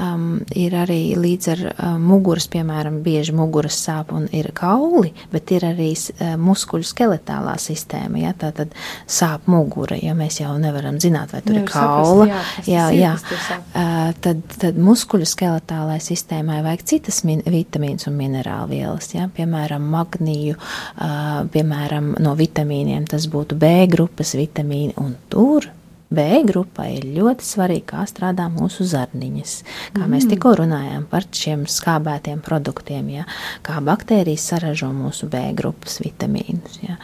[0.00, 5.52] um, ir arī līdz ar um, muguras, piemēram, bieži muguras sāp un ir kauli, bet
[5.54, 8.74] ir arī uh, muskuļu skeletālā sistēma, ja tā tad
[9.06, 12.28] sāp mugura, ja mēs jau nevaram zināt, vai tur Nevar ir kaula.
[12.32, 13.60] Saprast, jā, jā, jā.
[13.68, 19.12] Uh, tad, tad muskuļu skeletālai sistēmai vajag citas vitamīnas vitamīns un minerālvielas.
[19.16, 19.28] Ja?
[19.34, 25.68] Piemēram, magnīju, uh, piemēram, no vitamīniem tas būtu B grupas vitamīni, un tur
[26.08, 29.54] B grupai ir ļoti svarīgi, kā strādā mūsu zarniņas.
[29.92, 30.12] Kā mm.
[30.14, 33.26] mēs tikko runājām par šiem skābētiem produktiem, ja?
[33.66, 36.80] kā baktērijas saražo mūsu B grupas vitamīnus.
[36.80, 36.96] Ja?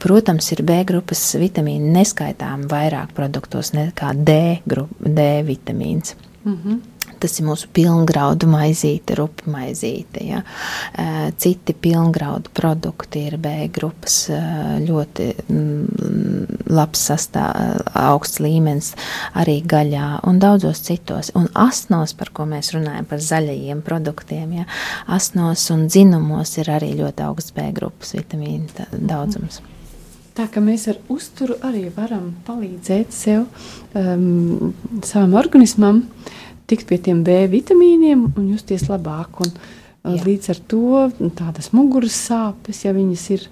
[0.00, 6.16] Protams, ir B grupas vitamīni neskaitām vairāk produktos nekā D, grup, D vitamīns.
[6.46, 6.80] Mm -hmm.
[7.18, 10.22] Tas ir mūsu pilngraudu maizīte, rupi maizīte.
[10.22, 10.42] Ja.
[11.40, 14.20] Citi pilngraudu produkti ir B grupas
[14.84, 18.92] ļoti mm, labs sastāv, augsts līmenis
[19.38, 21.32] arī gaļā un daudzos citos.
[21.38, 24.68] Un asnos, par ko mēs runājam, par zaļajiem produktiem, ja,
[25.18, 29.62] asnos un dzinumos ir arī ļoti augsts B grupas vitamīnu daudzums.
[30.38, 33.48] Tā ka mēs ar uzturu arī varam palīdzēt sev,
[33.98, 34.70] um,
[35.02, 36.36] savam organismam, uh,
[36.68, 39.40] tikt pie tiem B vitamīniem un justies labāk.
[39.44, 39.76] Un, uh,
[40.06, 40.24] Jā.
[40.24, 43.48] līdz ar to tādas muguras sāpes, ja viņas ir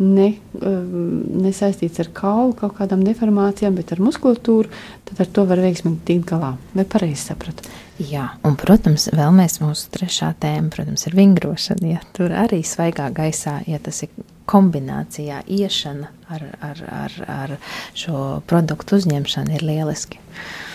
[0.00, 0.30] ne,
[0.62, 4.70] um, nesaistīts ar kaulu, kaut kādām deformācijām, bet ar muskulatūru,
[5.10, 6.54] tad ar to var veiksmīgi tikt galā.
[6.76, 7.68] Vai pareizi sapratu?
[8.00, 11.90] Jā, un, protams, vēl mēs mūsu trešā tēma, protams, ir vingrošana.
[11.98, 14.14] Ja tur arī svaigā gaisā, ja tas ir
[14.48, 17.54] kombinācijā iešana ar, ar, ar, ar
[17.92, 20.22] šo produktu uzņemšanu, ir lieliski.
[20.22, 20.69] Uh,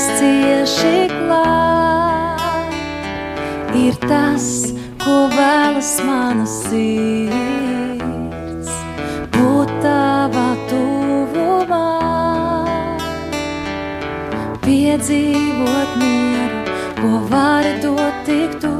[0.00, 2.72] turēties cieši klāt,
[3.76, 8.00] ir tas, ko vēlas mana sirds.
[9.34, 11.90] Būt tavā tuvumā,
[14.64, 16.60] piedzīvot mieru,
[17.00, 18.79] ko vari dot tik tu.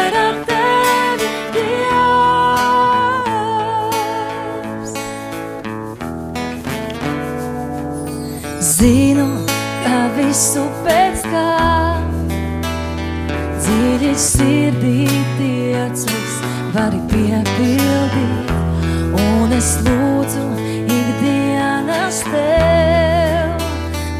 [19.61, 20.43] es lūdzu
[20.89, 23.65] ikdienas tev,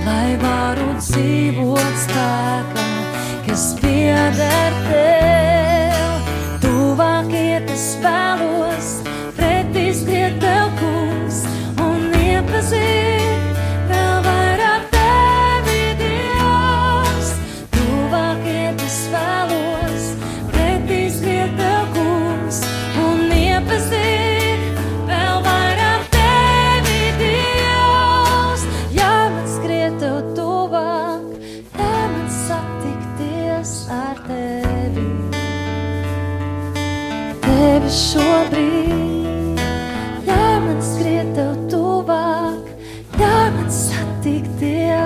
[0.05, 2.85] lai varu dzīvot spēkā,
[3.47, 4.70] kas pieder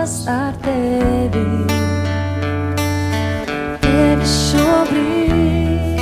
[0.06, 1.66] satikties ar tevi.
[3.82, 5.98] Tevi šobrīd,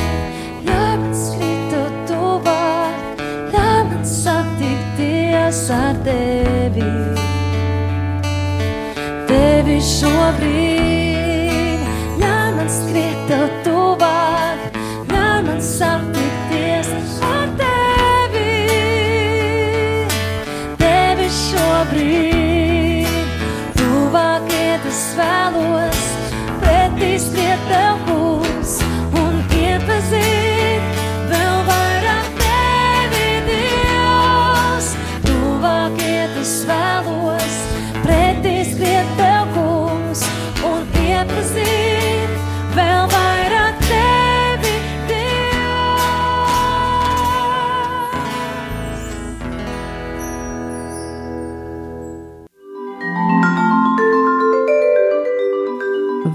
[0.68, 3.22] ļauj man skriet tev tuvāk,
[3.54, 6.92] ļauj man satikties ar tevi.
[9.30, 11.80] Tevi šobrīd,
[12.20, 14.60] ļauj man skriet tev tuvāk,
[15.14, 16.13] ļauj man satikties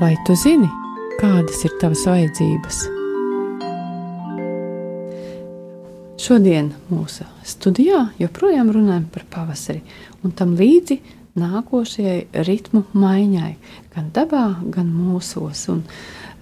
[0.08, 0.64] Vai tu zini,
[1.20, 2.76] kādas ir tavas vajadzības?
[6.24, 9.82] Šodien mūsu studijā joprojām runājam par pavasari
[10.24, 10.96] un tam līdzi
[11.36, 13.52] nākošajai ritmu maiņai,
[13.92, 15.66] gan dabā, gan mūsos.
[15.74, 15.84] Un,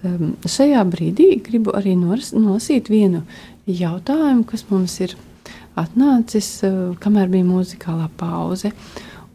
[0.07, 3.25] um, šajā brīdī gribu arī nosīt vienu
[3.67, 5.19] jautājumu, kas mums ir
[5.75, 8.71] atnācis, uh, kamēr bija muzikālā pauze.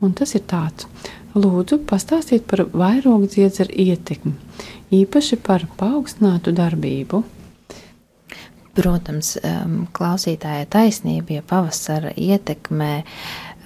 [0.00, 0.88] Un tas ir tāds,
[1.34, 4.34] lūdzu, pastāstiet par vairogu dziedzeru ietekmi,
[4.92, 7.22] īpaši par paaugstinātu darbību.
[8.72, 12.92] Protams, um, klausītāja taisnība, ja pavasara ietekmē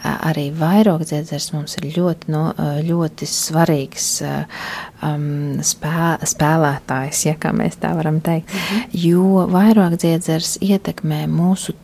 [0.06, 2.42] arī vairogdziedzers mums ir ļoti, no,
[2.86, 8.52] ļoti svarīgs um, spē, spēlētājs, ja kā mēs tā varam teikt,
[8.92, 11.74] jo vairogdziedzers ietekmē mūsu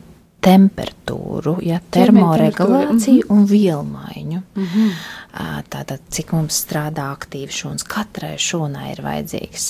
[0.43, 4.41] temperatūru, ja, termoregulāciju un vielmaiņu.
[5.33, 9.65] Ā, Tātad, cik mums strādā aktīvi šūnas, katrai šūnai ir vajadzīgs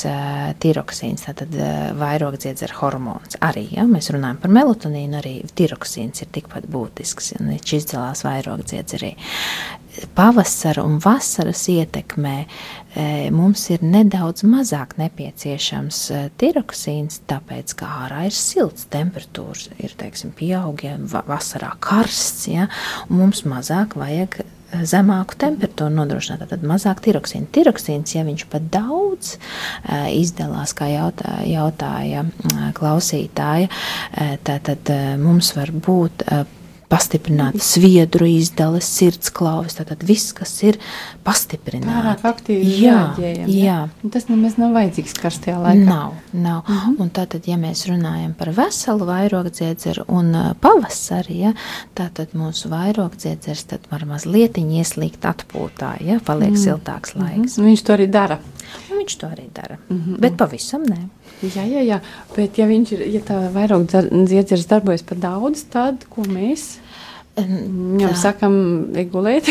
[0.63, 1.55] tiroksīns, tātad
[1.99, 3.38] vairogdziedzera hormons.
[3.45, 9.13] Arī, ja mēs runājam par melatonīnu, arī tiroksīns ir tikpat būtisks, un viņš izdalās vairogdziedzerī.
[10.15, 18.23] Pavasara un vasaras ietekmē e, mums ir nedaudz mazāk nepieciešams e, tiroksīns, tāpēc, ka ārā
[18.29, 22.67] ir silts, temperatūras ir, teiksim, pieauga, va- vasarā karsts, ja,
[23.09, 24.47] un mums mazāk vajag e,
[24.89, 27.51] zemāku temperatūru nodrošināt, tad mazāk tiroksīna.
[27.53, 29.35] Tiroksīns, ja viņš pat daudz
[30.09, 32.25] izdalās, kā jautā, jautāja
[32.73, 33.69] klausītāja,
[34.41, 34.89] tad,
[35.21, 36.25] mums var būt
[36.93, 40.79] pastiprināta sviedru izdales, sirdsklāvis, tātad viss, kas ir
[41.25, 41.89] pastiprināts.
[41.89, 42.99] Pārāk aktīvi jā,
[43.49, 43.79] jā.
[44.03, 45.87] Un Tas nemaz nav vajadzīgs karstajā laikā.
[45.87, 46.63] Nav, nav.
[46.67, 47.01] Mm -hmm.
[47.01, 51.53] Un tātad, ja mēs runājam par veselu vairogdziedzeru un pavasari, ja,
[51.95, 56.61] tātad mūsu vairogdziedzers tad var mazliet ieslīgt atpūtā, ja paliek mm.
[56.61, 57.57] siltāks laiks.
[57.57, 58.39] Un Viņš to arī dara.
[58.91, 59.78] Un viņš to arī dara.
[59.89, 60.20] Mm -hmm.
[60.20, 61.01] Bet pavisam nē.
[61.43, 61.99] Jā, jā, jā.
[62.36, 63.86] Bet, ja viņš ir, ja tā vairāk
[64.28, 66.78] dziedzers darbojas par daudz, tad ko mēs
[67.38, 68.53] viņam sakam,
[69.11, 69.47] gulēt?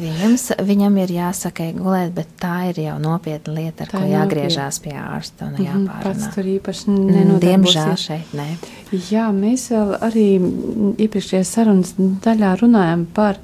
[0.00, 0.34] Viņam,
[0.66, 4.92] viņam ir jāsaka, gulēt, bet tā ir jau nopietna lieta, ar Tā ko jāgriežās pie
[4.92, 6.34] ārsta un Mhm, Pats jāpārunā.
[6.34, 7.40] tur īpaši nenodarbosies.
[7.40, 8.48] Diemžēl šeit nē.
[9.10, 10.26] Jā, mēs vēl arī
[10.98, 13.38] iepriekšējā sarunas daļā runājam par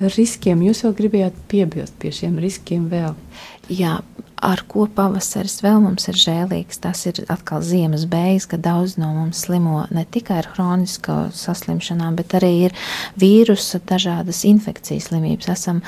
[0.00, 0.60] riskiem.
[0.62, 3.14] Jūs vēl gribējāt piebilst pie šiem riskiem vēl.
[3.68, 4.00] Jā,
[4.40, 9.10] ar ko pavasaris vēl mums ir žēlīgs, tas ir atkal ziemas beigas, kad daudz no
[9.14, 12.76] mums slimo ne tikai ar hronisko saslimšanām, bet arī ir
[13.20, 15.50] vīrusa, dažādas infekcijas slimības.
[15.52, 15.82] Esam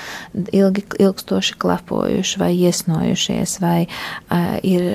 [0.53, 4.86] ilgi, ilgstoši klapojuši vai iesnojušies, vai uh, ir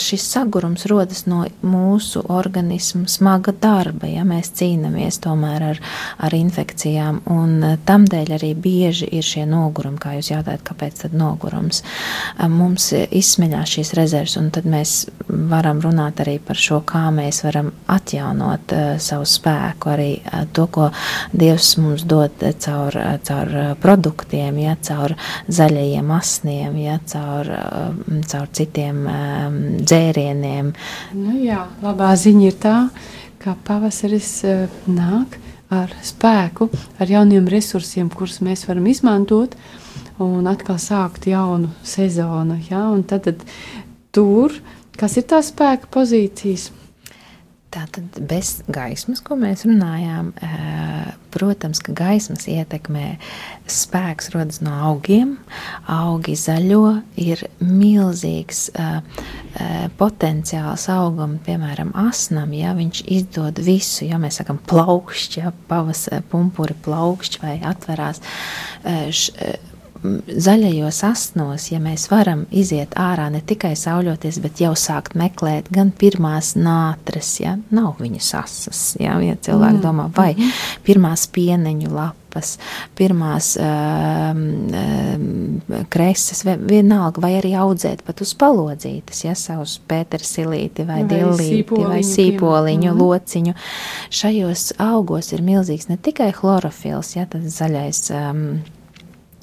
[0.00, 5.82] šis sagurums rodas no mūsu organismu smaga darba, ja mēs cīnāmies tomēr ar,
[6.18, 11.16] ar infekcijām, un uh, tamdēļ arī bieži ir šie nogurumi, kā jūs jautājat, kāpēc tad
[11.18, 11.84] nogurums.
[12.34, 14.94] Uh, mums izsmeļās šīs rezerves, un tad mēs
[15.28, 20.66] varam runāt arī par šo, kā mēs varam atjaunot uh, savu spēku, arī uh, to,
[20.72, 20.88] ko
[21.34, 23.52] Dievs mums dod caur, uh, caur
[23.82, 25.16] produktiem, ja, caur
[25.48, 30.74] zaļajiem asniem, ja, caur, uh, caur citiem um, dzērieniem.
[31.18, 32.76] Nu jā, labā ziņa ir tā,
[33.42, 35.40] ka pavasaris uh, nāk
[35.74, 36.68] ar spēku,
[37.00, 39.56] ar jauniem resursiem, kurus mēs varam izmantot.
[39.56, 39.80] Uh,
[40.22, 42.60] un atkal sākt jaunu sezonu.
[42.70, 42.86] Ja?
[43.08, 43.44] Tad, tad
[44.14, 44.54] tur,
[44.98, 46.70] kas ir tās spēka pozīcijas?
[47.74, 50.28] Tātad bez gaismas, ko mēs runājām,
[51.34, 53.16] protams, ka gaismas ietekmē
[53.66, 55.32] spēks rodas no augiem.
[55.90, 58.68] Augi zaļo ir milzīgs
[59.98, 66.78] potenciāls augam, piemēram, asnam, ja viņš izdod visu, ja mēs sakam plaukšķi, ja pavas pumpuri
[66.86, 68.22] plaukšķi vai atverās.
[68.86, 69.34] Š,
[70.04, 75.94] zaļajos asnos, ja mēs varam iziet ārā ne tikai sauļoties, bet jau sākt meklēt gan
[75.96, 79.84] pirmās nātres, ja nav viņas asas, ja, ja cilvēki mm.
[79.84, 80.58] domā, vai mm.
[80.84, 82.56] pirmās pieneņu lapas,
[82.98, 84.44] pirmās um,
[84.76, 91.80] um, kreses, vienalga, vai arī audzēt pat uz palodzītes, ja savus pētersilīti vai, vai dillīti
[91.80, 93.00] vai sīpoliņu, mm.
[93.00, 93.56] lociņu.
[94.20, 98.48] Šajos augos ir milzīgs ne tikai chlorofils, ja tas zaļais um,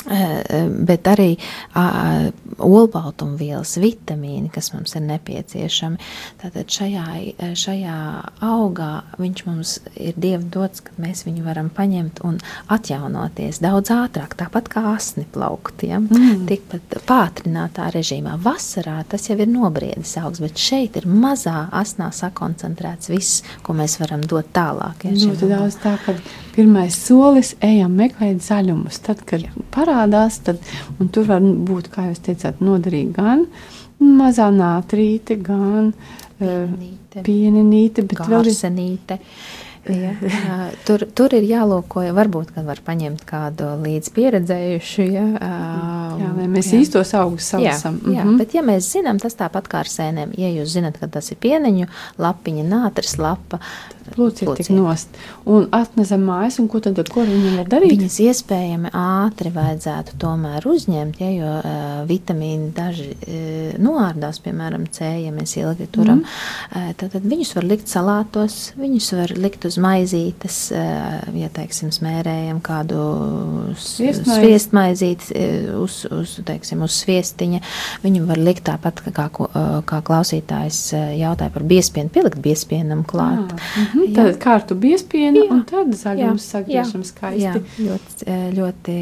[0.06, 1.36] bet arī
[2.62, 6.00] olbaltumvielas, vitamīni, kas mums ir nepieciešami.
[6.42, 7.06] Tātad šajā,
[7.58, 7.98] šajā
[8.46, 8.92] augā
[9.22, 12.40] viņš mums ir dieva dots, ka mēs viņu varam paņemt un
[12.72, 16.02] atjaunoties daudz ātrāk, tāpat kā asni plaukt, ja?
[16.02, 16.46] mm.
[16.50, 18.38] tikpat pātrinātā režīmā.
[18.42, 24.00] Vasarā tas jau ir nobriedis augs, bet šeit ir mazā asnā sakoncentrēts viss, ko mēs
[24.02, 25.06] varam dot tālāk.
[25.08, 26.16] Ja, Ļoti daudz tā, ka
[26.56, 30.60] pirmais solis ejam meklēt zaļumus, tad, kad parādās parādās, tad
[31.12, 33.46] tur var būt, kā jūs teicāt, noderīgi gan
[34.02, 35.94] mazā nātrīte, gan
[36.42, 39.20] pienīte, uh, pienīte bet vēl ir.
[39.90, 40.12] Ja,
[40.86, 45.06] tur, tur ir jālūko, varbūt, kad var paņemt kādu līdz pieredzējušu.
[45.10, 45.24] Ja,
[46.22, 46.84] jā, lai mēs jā.
[46.84, 47.98] īstos augus salasam.
[48.06, 48.38] Jā, jā, mm -hmm.
[48.38, 50.38] bet ja mēs zinām, tas tāpat kā ar sēnēm.
[50.38, 51.88] Ja jūs zinat, ka tas ir pieneņu
[52.18, 53.60] lapiņa, nātris lapa,
[54.12, 55.14] Plūciet tik nost.
[55.48, 57.94] Un atnesam mājas, un ko tad ko viņam var darīt?
[57.94, 65.08] Viņas iespējami ātri vajadzētu tomēr uzņemt, ja, jo uh, vitamīni daži uh, noārdās, piemēram, C,
[65.26, 66.24] ja mēs ilgi turam.
[66.24, 66.90] Mm.
[66.90, 72.62] Uh, tad, viņus var likt salātos, viņus var likt uz maizītes, uh, ja, teiksim, smērējam
[72.66, 73.02] kādu
[73.82, 75.42] sviestmaizīti
[75.80, 77.62] uz, uz, teiksim, uz sviestiņa.
[78.06, 79.28] Viņu var likt tāpat, kā,
[79.90, 80.82] kā klausītājs
[81.18, 83.54] jautāja par biespienu, pielikt biespienam klāt.
[83.54, 84.16] Ah, -hmm.
[84.16, 87.44] Tad kārtu biespienu un tad zaļums sagriešam skaisti.
[87.44, 88.96] Jā, ļoti, eh, ļoti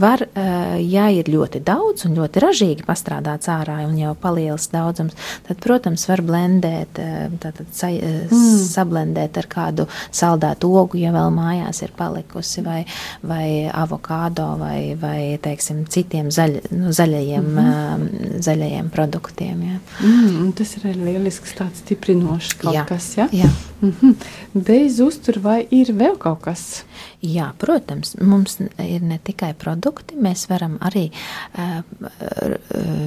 [0.00, 5.14] var, eh, ja ir ļoti daudz un ļoti ražīgi pastrādāts ārā un jau palielas daudzums,
[5.48, 8.58] tad, protams, var blendēt, eh, tātad sa, mm.
[8.66, 12.80] sablendēt ar kādu saldētu ogu, ja vēl mājās ir palikusi, vai,
[13.26, 18.42] vai avokādo, vai, vai, teiksim, citiem zaļ, nu, zaļajiem, mm -hmm.
[18.46, 19.62] zaļajiem produktiem.
[19.70, 19.80] Jā.
[20.02, 22.86] Mm, tas ir lielisks tāds stiprinošs kaut jā.
[22.88, 23.28] kas, ja?
[23.32, 23.50] Jā.
[23.80, 24.14] Mm -hmm.
[24.54, 26.84] Bez uztura vai ir vēl kaut kas?
[27.26, 31.80] Jā, protams, mums ir ne tikai produkti, mēs varam arī uh,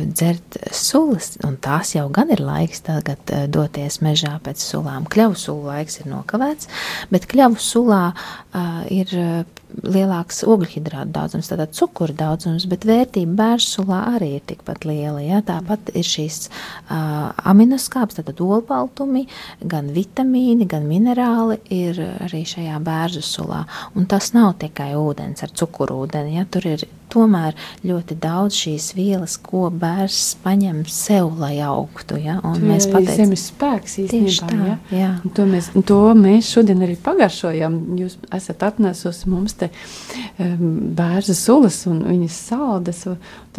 [0.09, 5.07] dzert sulas, un tās jau gan ir laiks tagad uh, doties mežā pēc sulām.
[5.09, 6.69] Kļavu sulu laiks ir nokavēts,
[7.13, 9.15] bet kļavu sulā uh, ir
[9.69, 15.21] lielāks ogļhidrātu daudzums, tātad cukuru daudzums, bet vērtība bērnsulā arī ir tikpat liela.
[15.23, 15.41] Ja?
[15.45, 19.25] Tāpat ir šīs uh, aminoskābes, tātad olbaltumi,
[19.61, 23.63] gan vitamīni, gan minerāli ir arī šajā bērnu sulā.
[23.95, 26.47] Un tas nav tikai ūdens ar cukurūdeni, ja?
[26.49, 27.57] tur ir tomēr
[27.87, 32.19] ļoti daudz šīs vielas, ko bērns paņem sev, lai augtu.
[32.21, 32.39] Ja?
[32.45, 34.49] Un mēs pateicam, zemes spēks īstenībā.
[34.49, 34.77] Tā, ja?
[34.95, 35.11] jā.
[35.25, 37.79] Un to, mēs, to mēs šodien arī pagaršojam.
[37.99, 43.05] Jūs esat atnesusi mums te um, bērza sulas un viņas saldas.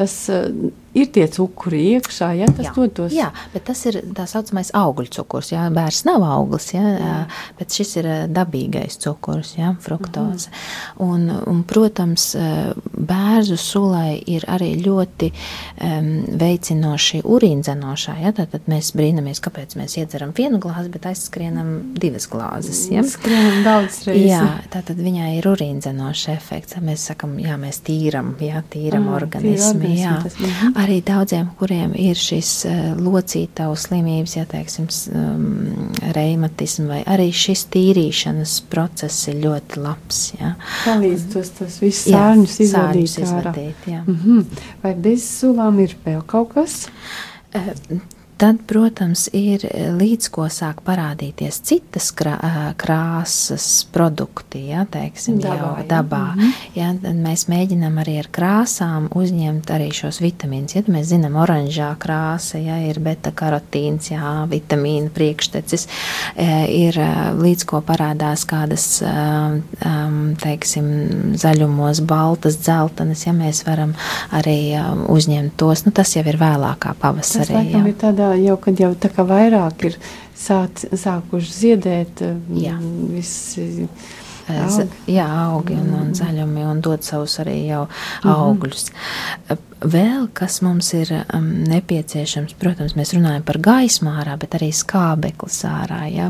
[0.01, 2.73] Tas uh, ir tie cukuri iekšā, ja tas Jā.
[2.75, 3.13] dod tos.
[3.15, 5.53] Jā, bet tas ir tā saucamais augļu cukurs.
[5.53, 7.17] Jā, bērns nav auglis, jā, jā.
[7.59, 10.51] bet šis ir ā, dabīgais cukurs, jā, fruktoze.
[11.05, 12.31] Un, un, protams,
[12.97, 16.09] bērzu sulai ir arī ļoti um,
[16.41, 18.17] veicinoši urīnzenošā.
[18.25, 22.87] Jā, tad, tad mēs brīnamies, kāpēc mēs iedzeram vienu glāzi, bet aizskrienam divas glāzes.
[22.91, 23.05] Jā.
[23.07, 24.27] Skrienam daudz reizes.
[24.33, 24.43] Jā,
[24.73, 26.81] tā tad viņai ir urīnzenošs efekts.
[26.83, 29.90] Mēs sakām, jā, mēs tīram, jā, tīram Ah, organismu.
[29.99, 30.15] Jā.
[30.23, 30.75] tas, mhm.
[30.81, 34.87] Arī daudziem, kuriem ir šis uh, locītavu slimības, ja teiksim,
[35.17, 40.23] um, reimatismu, vai arī šis tīrīšanas process ir ļoti labs.
[40.39, 44.05] Jā, Palīdz tos, tos visus Jā, sārņus izvadīt izvadīt, jā.
[44.07, 44.65] Mhm.
[44.85, 46.85] Vai bez sulām ir vēl kaut kas?
[47.57, 47.73] Eh,
[48.41, 49.67] Tad, protams, ir
[50.01, 55.85] līdz ko sāk parādīties citas krā, eh, krāsas produkti, ja, teiksim, Dabā, jau jā.
[55.91, 56.23] dabā.
[56.73, 60.73] Ja, tad mēs mēģinām arī ar krāsām uzņemt arī šos vitamīnus.
[60.79, 65.87] Ja mēs zinām, oranžā krāsa, ja ir beta-karotīns, jā, vitamīna priekštecis,
[66.37, 73.67] eh, ir eh, līdz ko parādās kādas, eh, um, teiksim, zaļumos, baltas, dzeltenas, ja mēs
[73.69, 73.93] varam
[74.33, 75.85] arī um, uzņemt tos.
[75.85, 77.53] Nu, tas jau ir vēlākā Tas pavasarī.
[77.61, 77.93] laikam jā.
[77.93, 79.99] ir tādā jau, kad jau tā kā vairāk ir
[80.37, 82.77] sāc, sākuši ziedēt Jā.
[82.79, 83.87] mm, visi.
[84.51, 84.87] Augi.
[85.15, 87.85] Jā, augi un, un zaļumi, un dod savus arī jau
[88.27, 88.89] augļus.
[89.81, 95.63] Vēl kas mums ir um, nepieciešams, protams, mēs runājam par gaismu ārā, bet arī skābeklis
[95.69, 96.03] ārā.
[96.13, 96.29] Ja?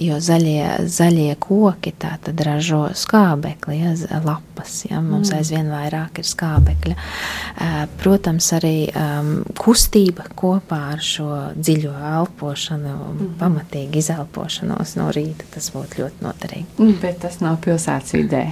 [0.00, 3.92] Jo zaļie, zaļie koki tā tad ražo skābekli, ja?
[4.24, 4.82] lapas.
[4.88, 5.02] Ja?
[5.04, 6.96] Mums aizvien vairāk ir skābekļa.
[6.96, 12.94] Uh, Protams, arī um, kustība kopā ar šo dziļo elpošanu,
[13.40, 16.66] pamatīgu izelpošanos no rīta, tas būtu ļoti noderīgi.
[16.78, 18.46] Mm, Bet tas nav pilsētas vidē.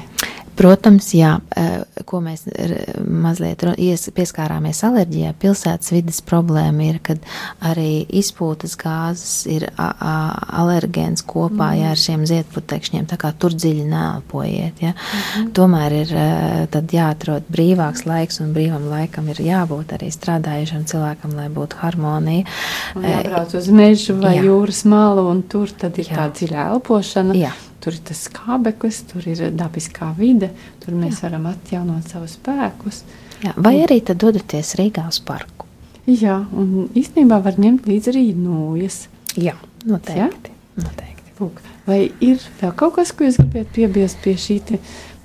[0.57, 2.47] Protams, jā, eh, ko mēs
[3.07, 3.63] mazliet
[4.17, 7.19] pieskārāmies alerģijā, pilsētas vidas problēma ir, kad
[7.61, 14.81] arī izpūtas gāzes ir alergēns kopā jā, ar šiem ziedputekšņiem, tā kā tur dziļi neelpojiet.
[14.81, 14.95] Ja.
[15.57, 16.15] Tomēr ir
[16.73, 22.47] tad jāatrod brīvāks laiks, un brīvam laikam ir jābūt arī strādājušam cilvēkam, lai būtu harmonija.
[22.97, 24.47] Un Eh, jābrauc uz mežu vai jā.
[24.49, 26.17] jūras malu, un tur tad ir Jā.
[26.17, 27.37] tā dziļa elpošana.
[27.39, 27.53] Jā.
[27.81, 30.51] Tur ir tas skābeklis, tur ir dabiskā vide,
[30.83, 33.03] tur mēs varam atjaunot savus spēkus.
[33.41, 35.65] Jā, vai arī tad dodaties Rīgā uz parku?
[36.11, 39.07] Jā, un īstenībā var ņemt līdzi arī nūjas.
[39.41, 39.55] Jā,
[39.89, 40.53] noteikti.
[40.77, 41.35] noteikti.
[41.41, 44.59] Lūk, vai ir vēl kaut kas, ko jūs gribētu piebilst pie šī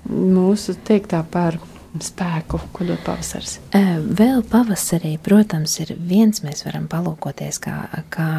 [0.08, 1.58] mūsu teiktā par
[2.00, 3.58] spēku, ko dod pavasars?
[3.76, 7.76] Eh, Vēl pavasarī, protams, ir viens, mēs varam palūkoties, kā,
[8.14, 8.30] kā,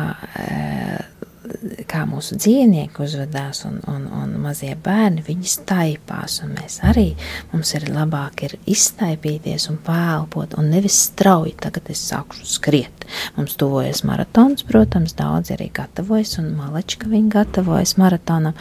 [1.90, 6.40] kā mūsu dzīvnieki uzvedās, un, un, un mazie bērni viņi staipās.
[6.50, 7.08] Mēs arī
[7.52, 13.06] mums ir labāk ir izstaipīties un pēlpot, un nevis strauji tagad es sākšu skriet.
[13.36, 18.56] Mums tuvojas maratons, protams, daudz arī gatavojas, un malečka viņi gatavojas maratonam,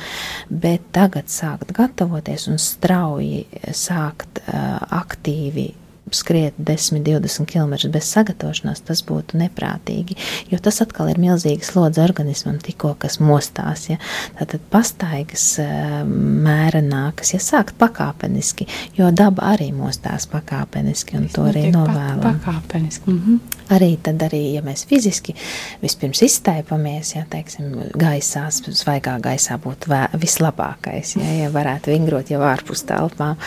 [0.50, 5.72] bet tagad sākt gatavoties un strauji sākt uh, aktīvi
[6.12, 10.18] skriet 10, 20 km bez sagatavošanās, tas būtu neprātīgi.
[10.51, 13.88] Jo tas atkal ir milzīgs slodzi organismam, tikko kas mostās.
[13.89, 13.97] Ja?
[14.38, 18.68] Tātad pastaigas eh, mērenākas, ja sākt pakāpeniski,
[18.99, 22.22] jo daba arī mostās pakāpeniski, un to arī novēlam.
[22.26, 23.12] Pakāpeniski.
[23.12, 23.43] Mhm.
[23.74, 25.34] Arī tad, arī, ja mēs fiziski
[25.82, 29.89] vispirms iztaipamies, ja teiksim, gaisā, svaigā gaisā būtu
[30.22, 33.39] vislabākais, ja, ja varētu vingrot jau ārpus telpām.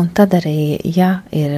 [0.00, 1.52] Un tad arī, ja ir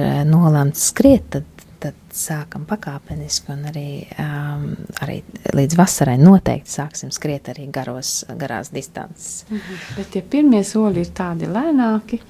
[0.49, 1.45] nolemts skriet, tad,
[1.79, 3.89] tad sākam pakāpeniski un arī,
[4.19, 4.65] um,
[5.03, 5.19] arī
[5.55, 9.45] līdz vasarai noteikti sāksim skriet arī garos, garās distances.
[9.49, 9.81] Mhm.
[9.97, 12.21] Bet tie pirmie soļi ir tādi lēnāki,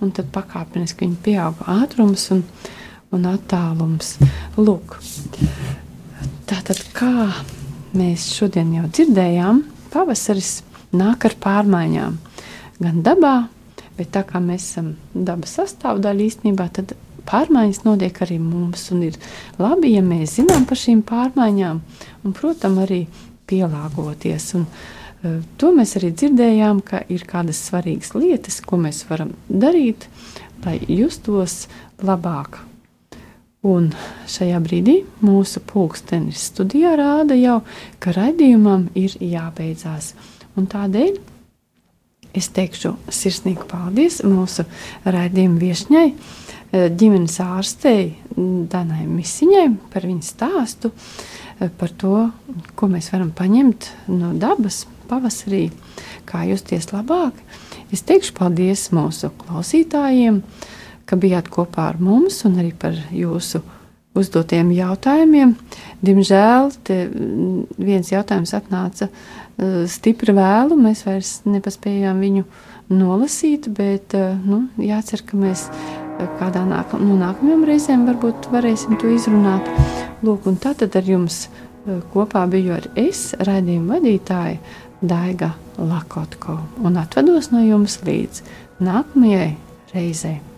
[0.00, 2.44] un tad pakāpeniski viņi pieauga ātrums un,
[3.14, 4.16] un attālums.
[4.56, 4.98] Lūk,
[6.46, 7.32] tātad kā
[7.94, 9.64] mēs šodien jau dzirdējām,
[9.94, 10.60] pavasaris
[10.94, 12.18] nāk ar pārmaiņām
[12.82, 13.34] gan dabā,
[13.98, 16.94] bet tā kā mēs esam dabas sastāvdaļa īstenībā, tad
[17.28, 18.88] pārmaiņas notiek arī mums.
[18.94, 19.18] Un ir
[19.60, 21.80] labi, ja mēs zinām par šīm pārmaiņām,
[22.24, 23.00] un, protams, arī
[23.50, 24.50] pielāgoties.
[24.58, 30.08] Un, uh, to mēs arī dzirdējām, ka ir kādas svarīgas lietas, ko mēs varam darīt,
[30.64, 31.64] lai justos
[32.04, 32.62] labāk.
[33.64, 33.88] Un
[34.28, 37.62] šajā brīdī mūsu pulkstenis studijā rāda jau,
[37.96, 40.12] ka raidījumam ir jābeidzās.
[40.60, 41.16] Un tādēļ
[42.36, 44.66] es teikšu sirsnīgu paldies mūsu
[45.08, 46.04] raidījuma viesņai,
[46.74, 50.90] ģimenes ārstei Danai Misiņai par viņas stāstu,
[51.60, 52.30] eh, par to,
[52.74, 55.70] ko mēs varam paņemt no dabas pavasarī,
[56.26, 57.32] kā justies labāk.
[57.92, 60.42] Es teikšu paldies mūsu klausītājiem,
[61.06, 63.62] ka bijāt kopā ar mums un arī par jūsu
[64.14, 65.54] uzdotiem jautājumiem.
[66.02, 66.70] Diemžēl
[67.78, 69.10] viens jautājums atnāca
[69.86, 72.44] stipri vēlu, mēs vairs nepaspējām viņu
[72.94, 74.14] nolasīt, bet
[74.44, 75.68] nu, jācer, ka mēs
[76.38, 79.68] kādā nāk, no nākamajām reizēm varbūt varēsim to izrunāt.
[80.24, 81.48] Lūk, un tad ar jums
[82.14, 84.58] kopā biju ar es, raidījuma vadītāja
[85.04, 88.42] Daiga Lakotko, un atvedos no jums līdz
[88.84, 89.54] nākamajai
[89.92, 90.53] reizei.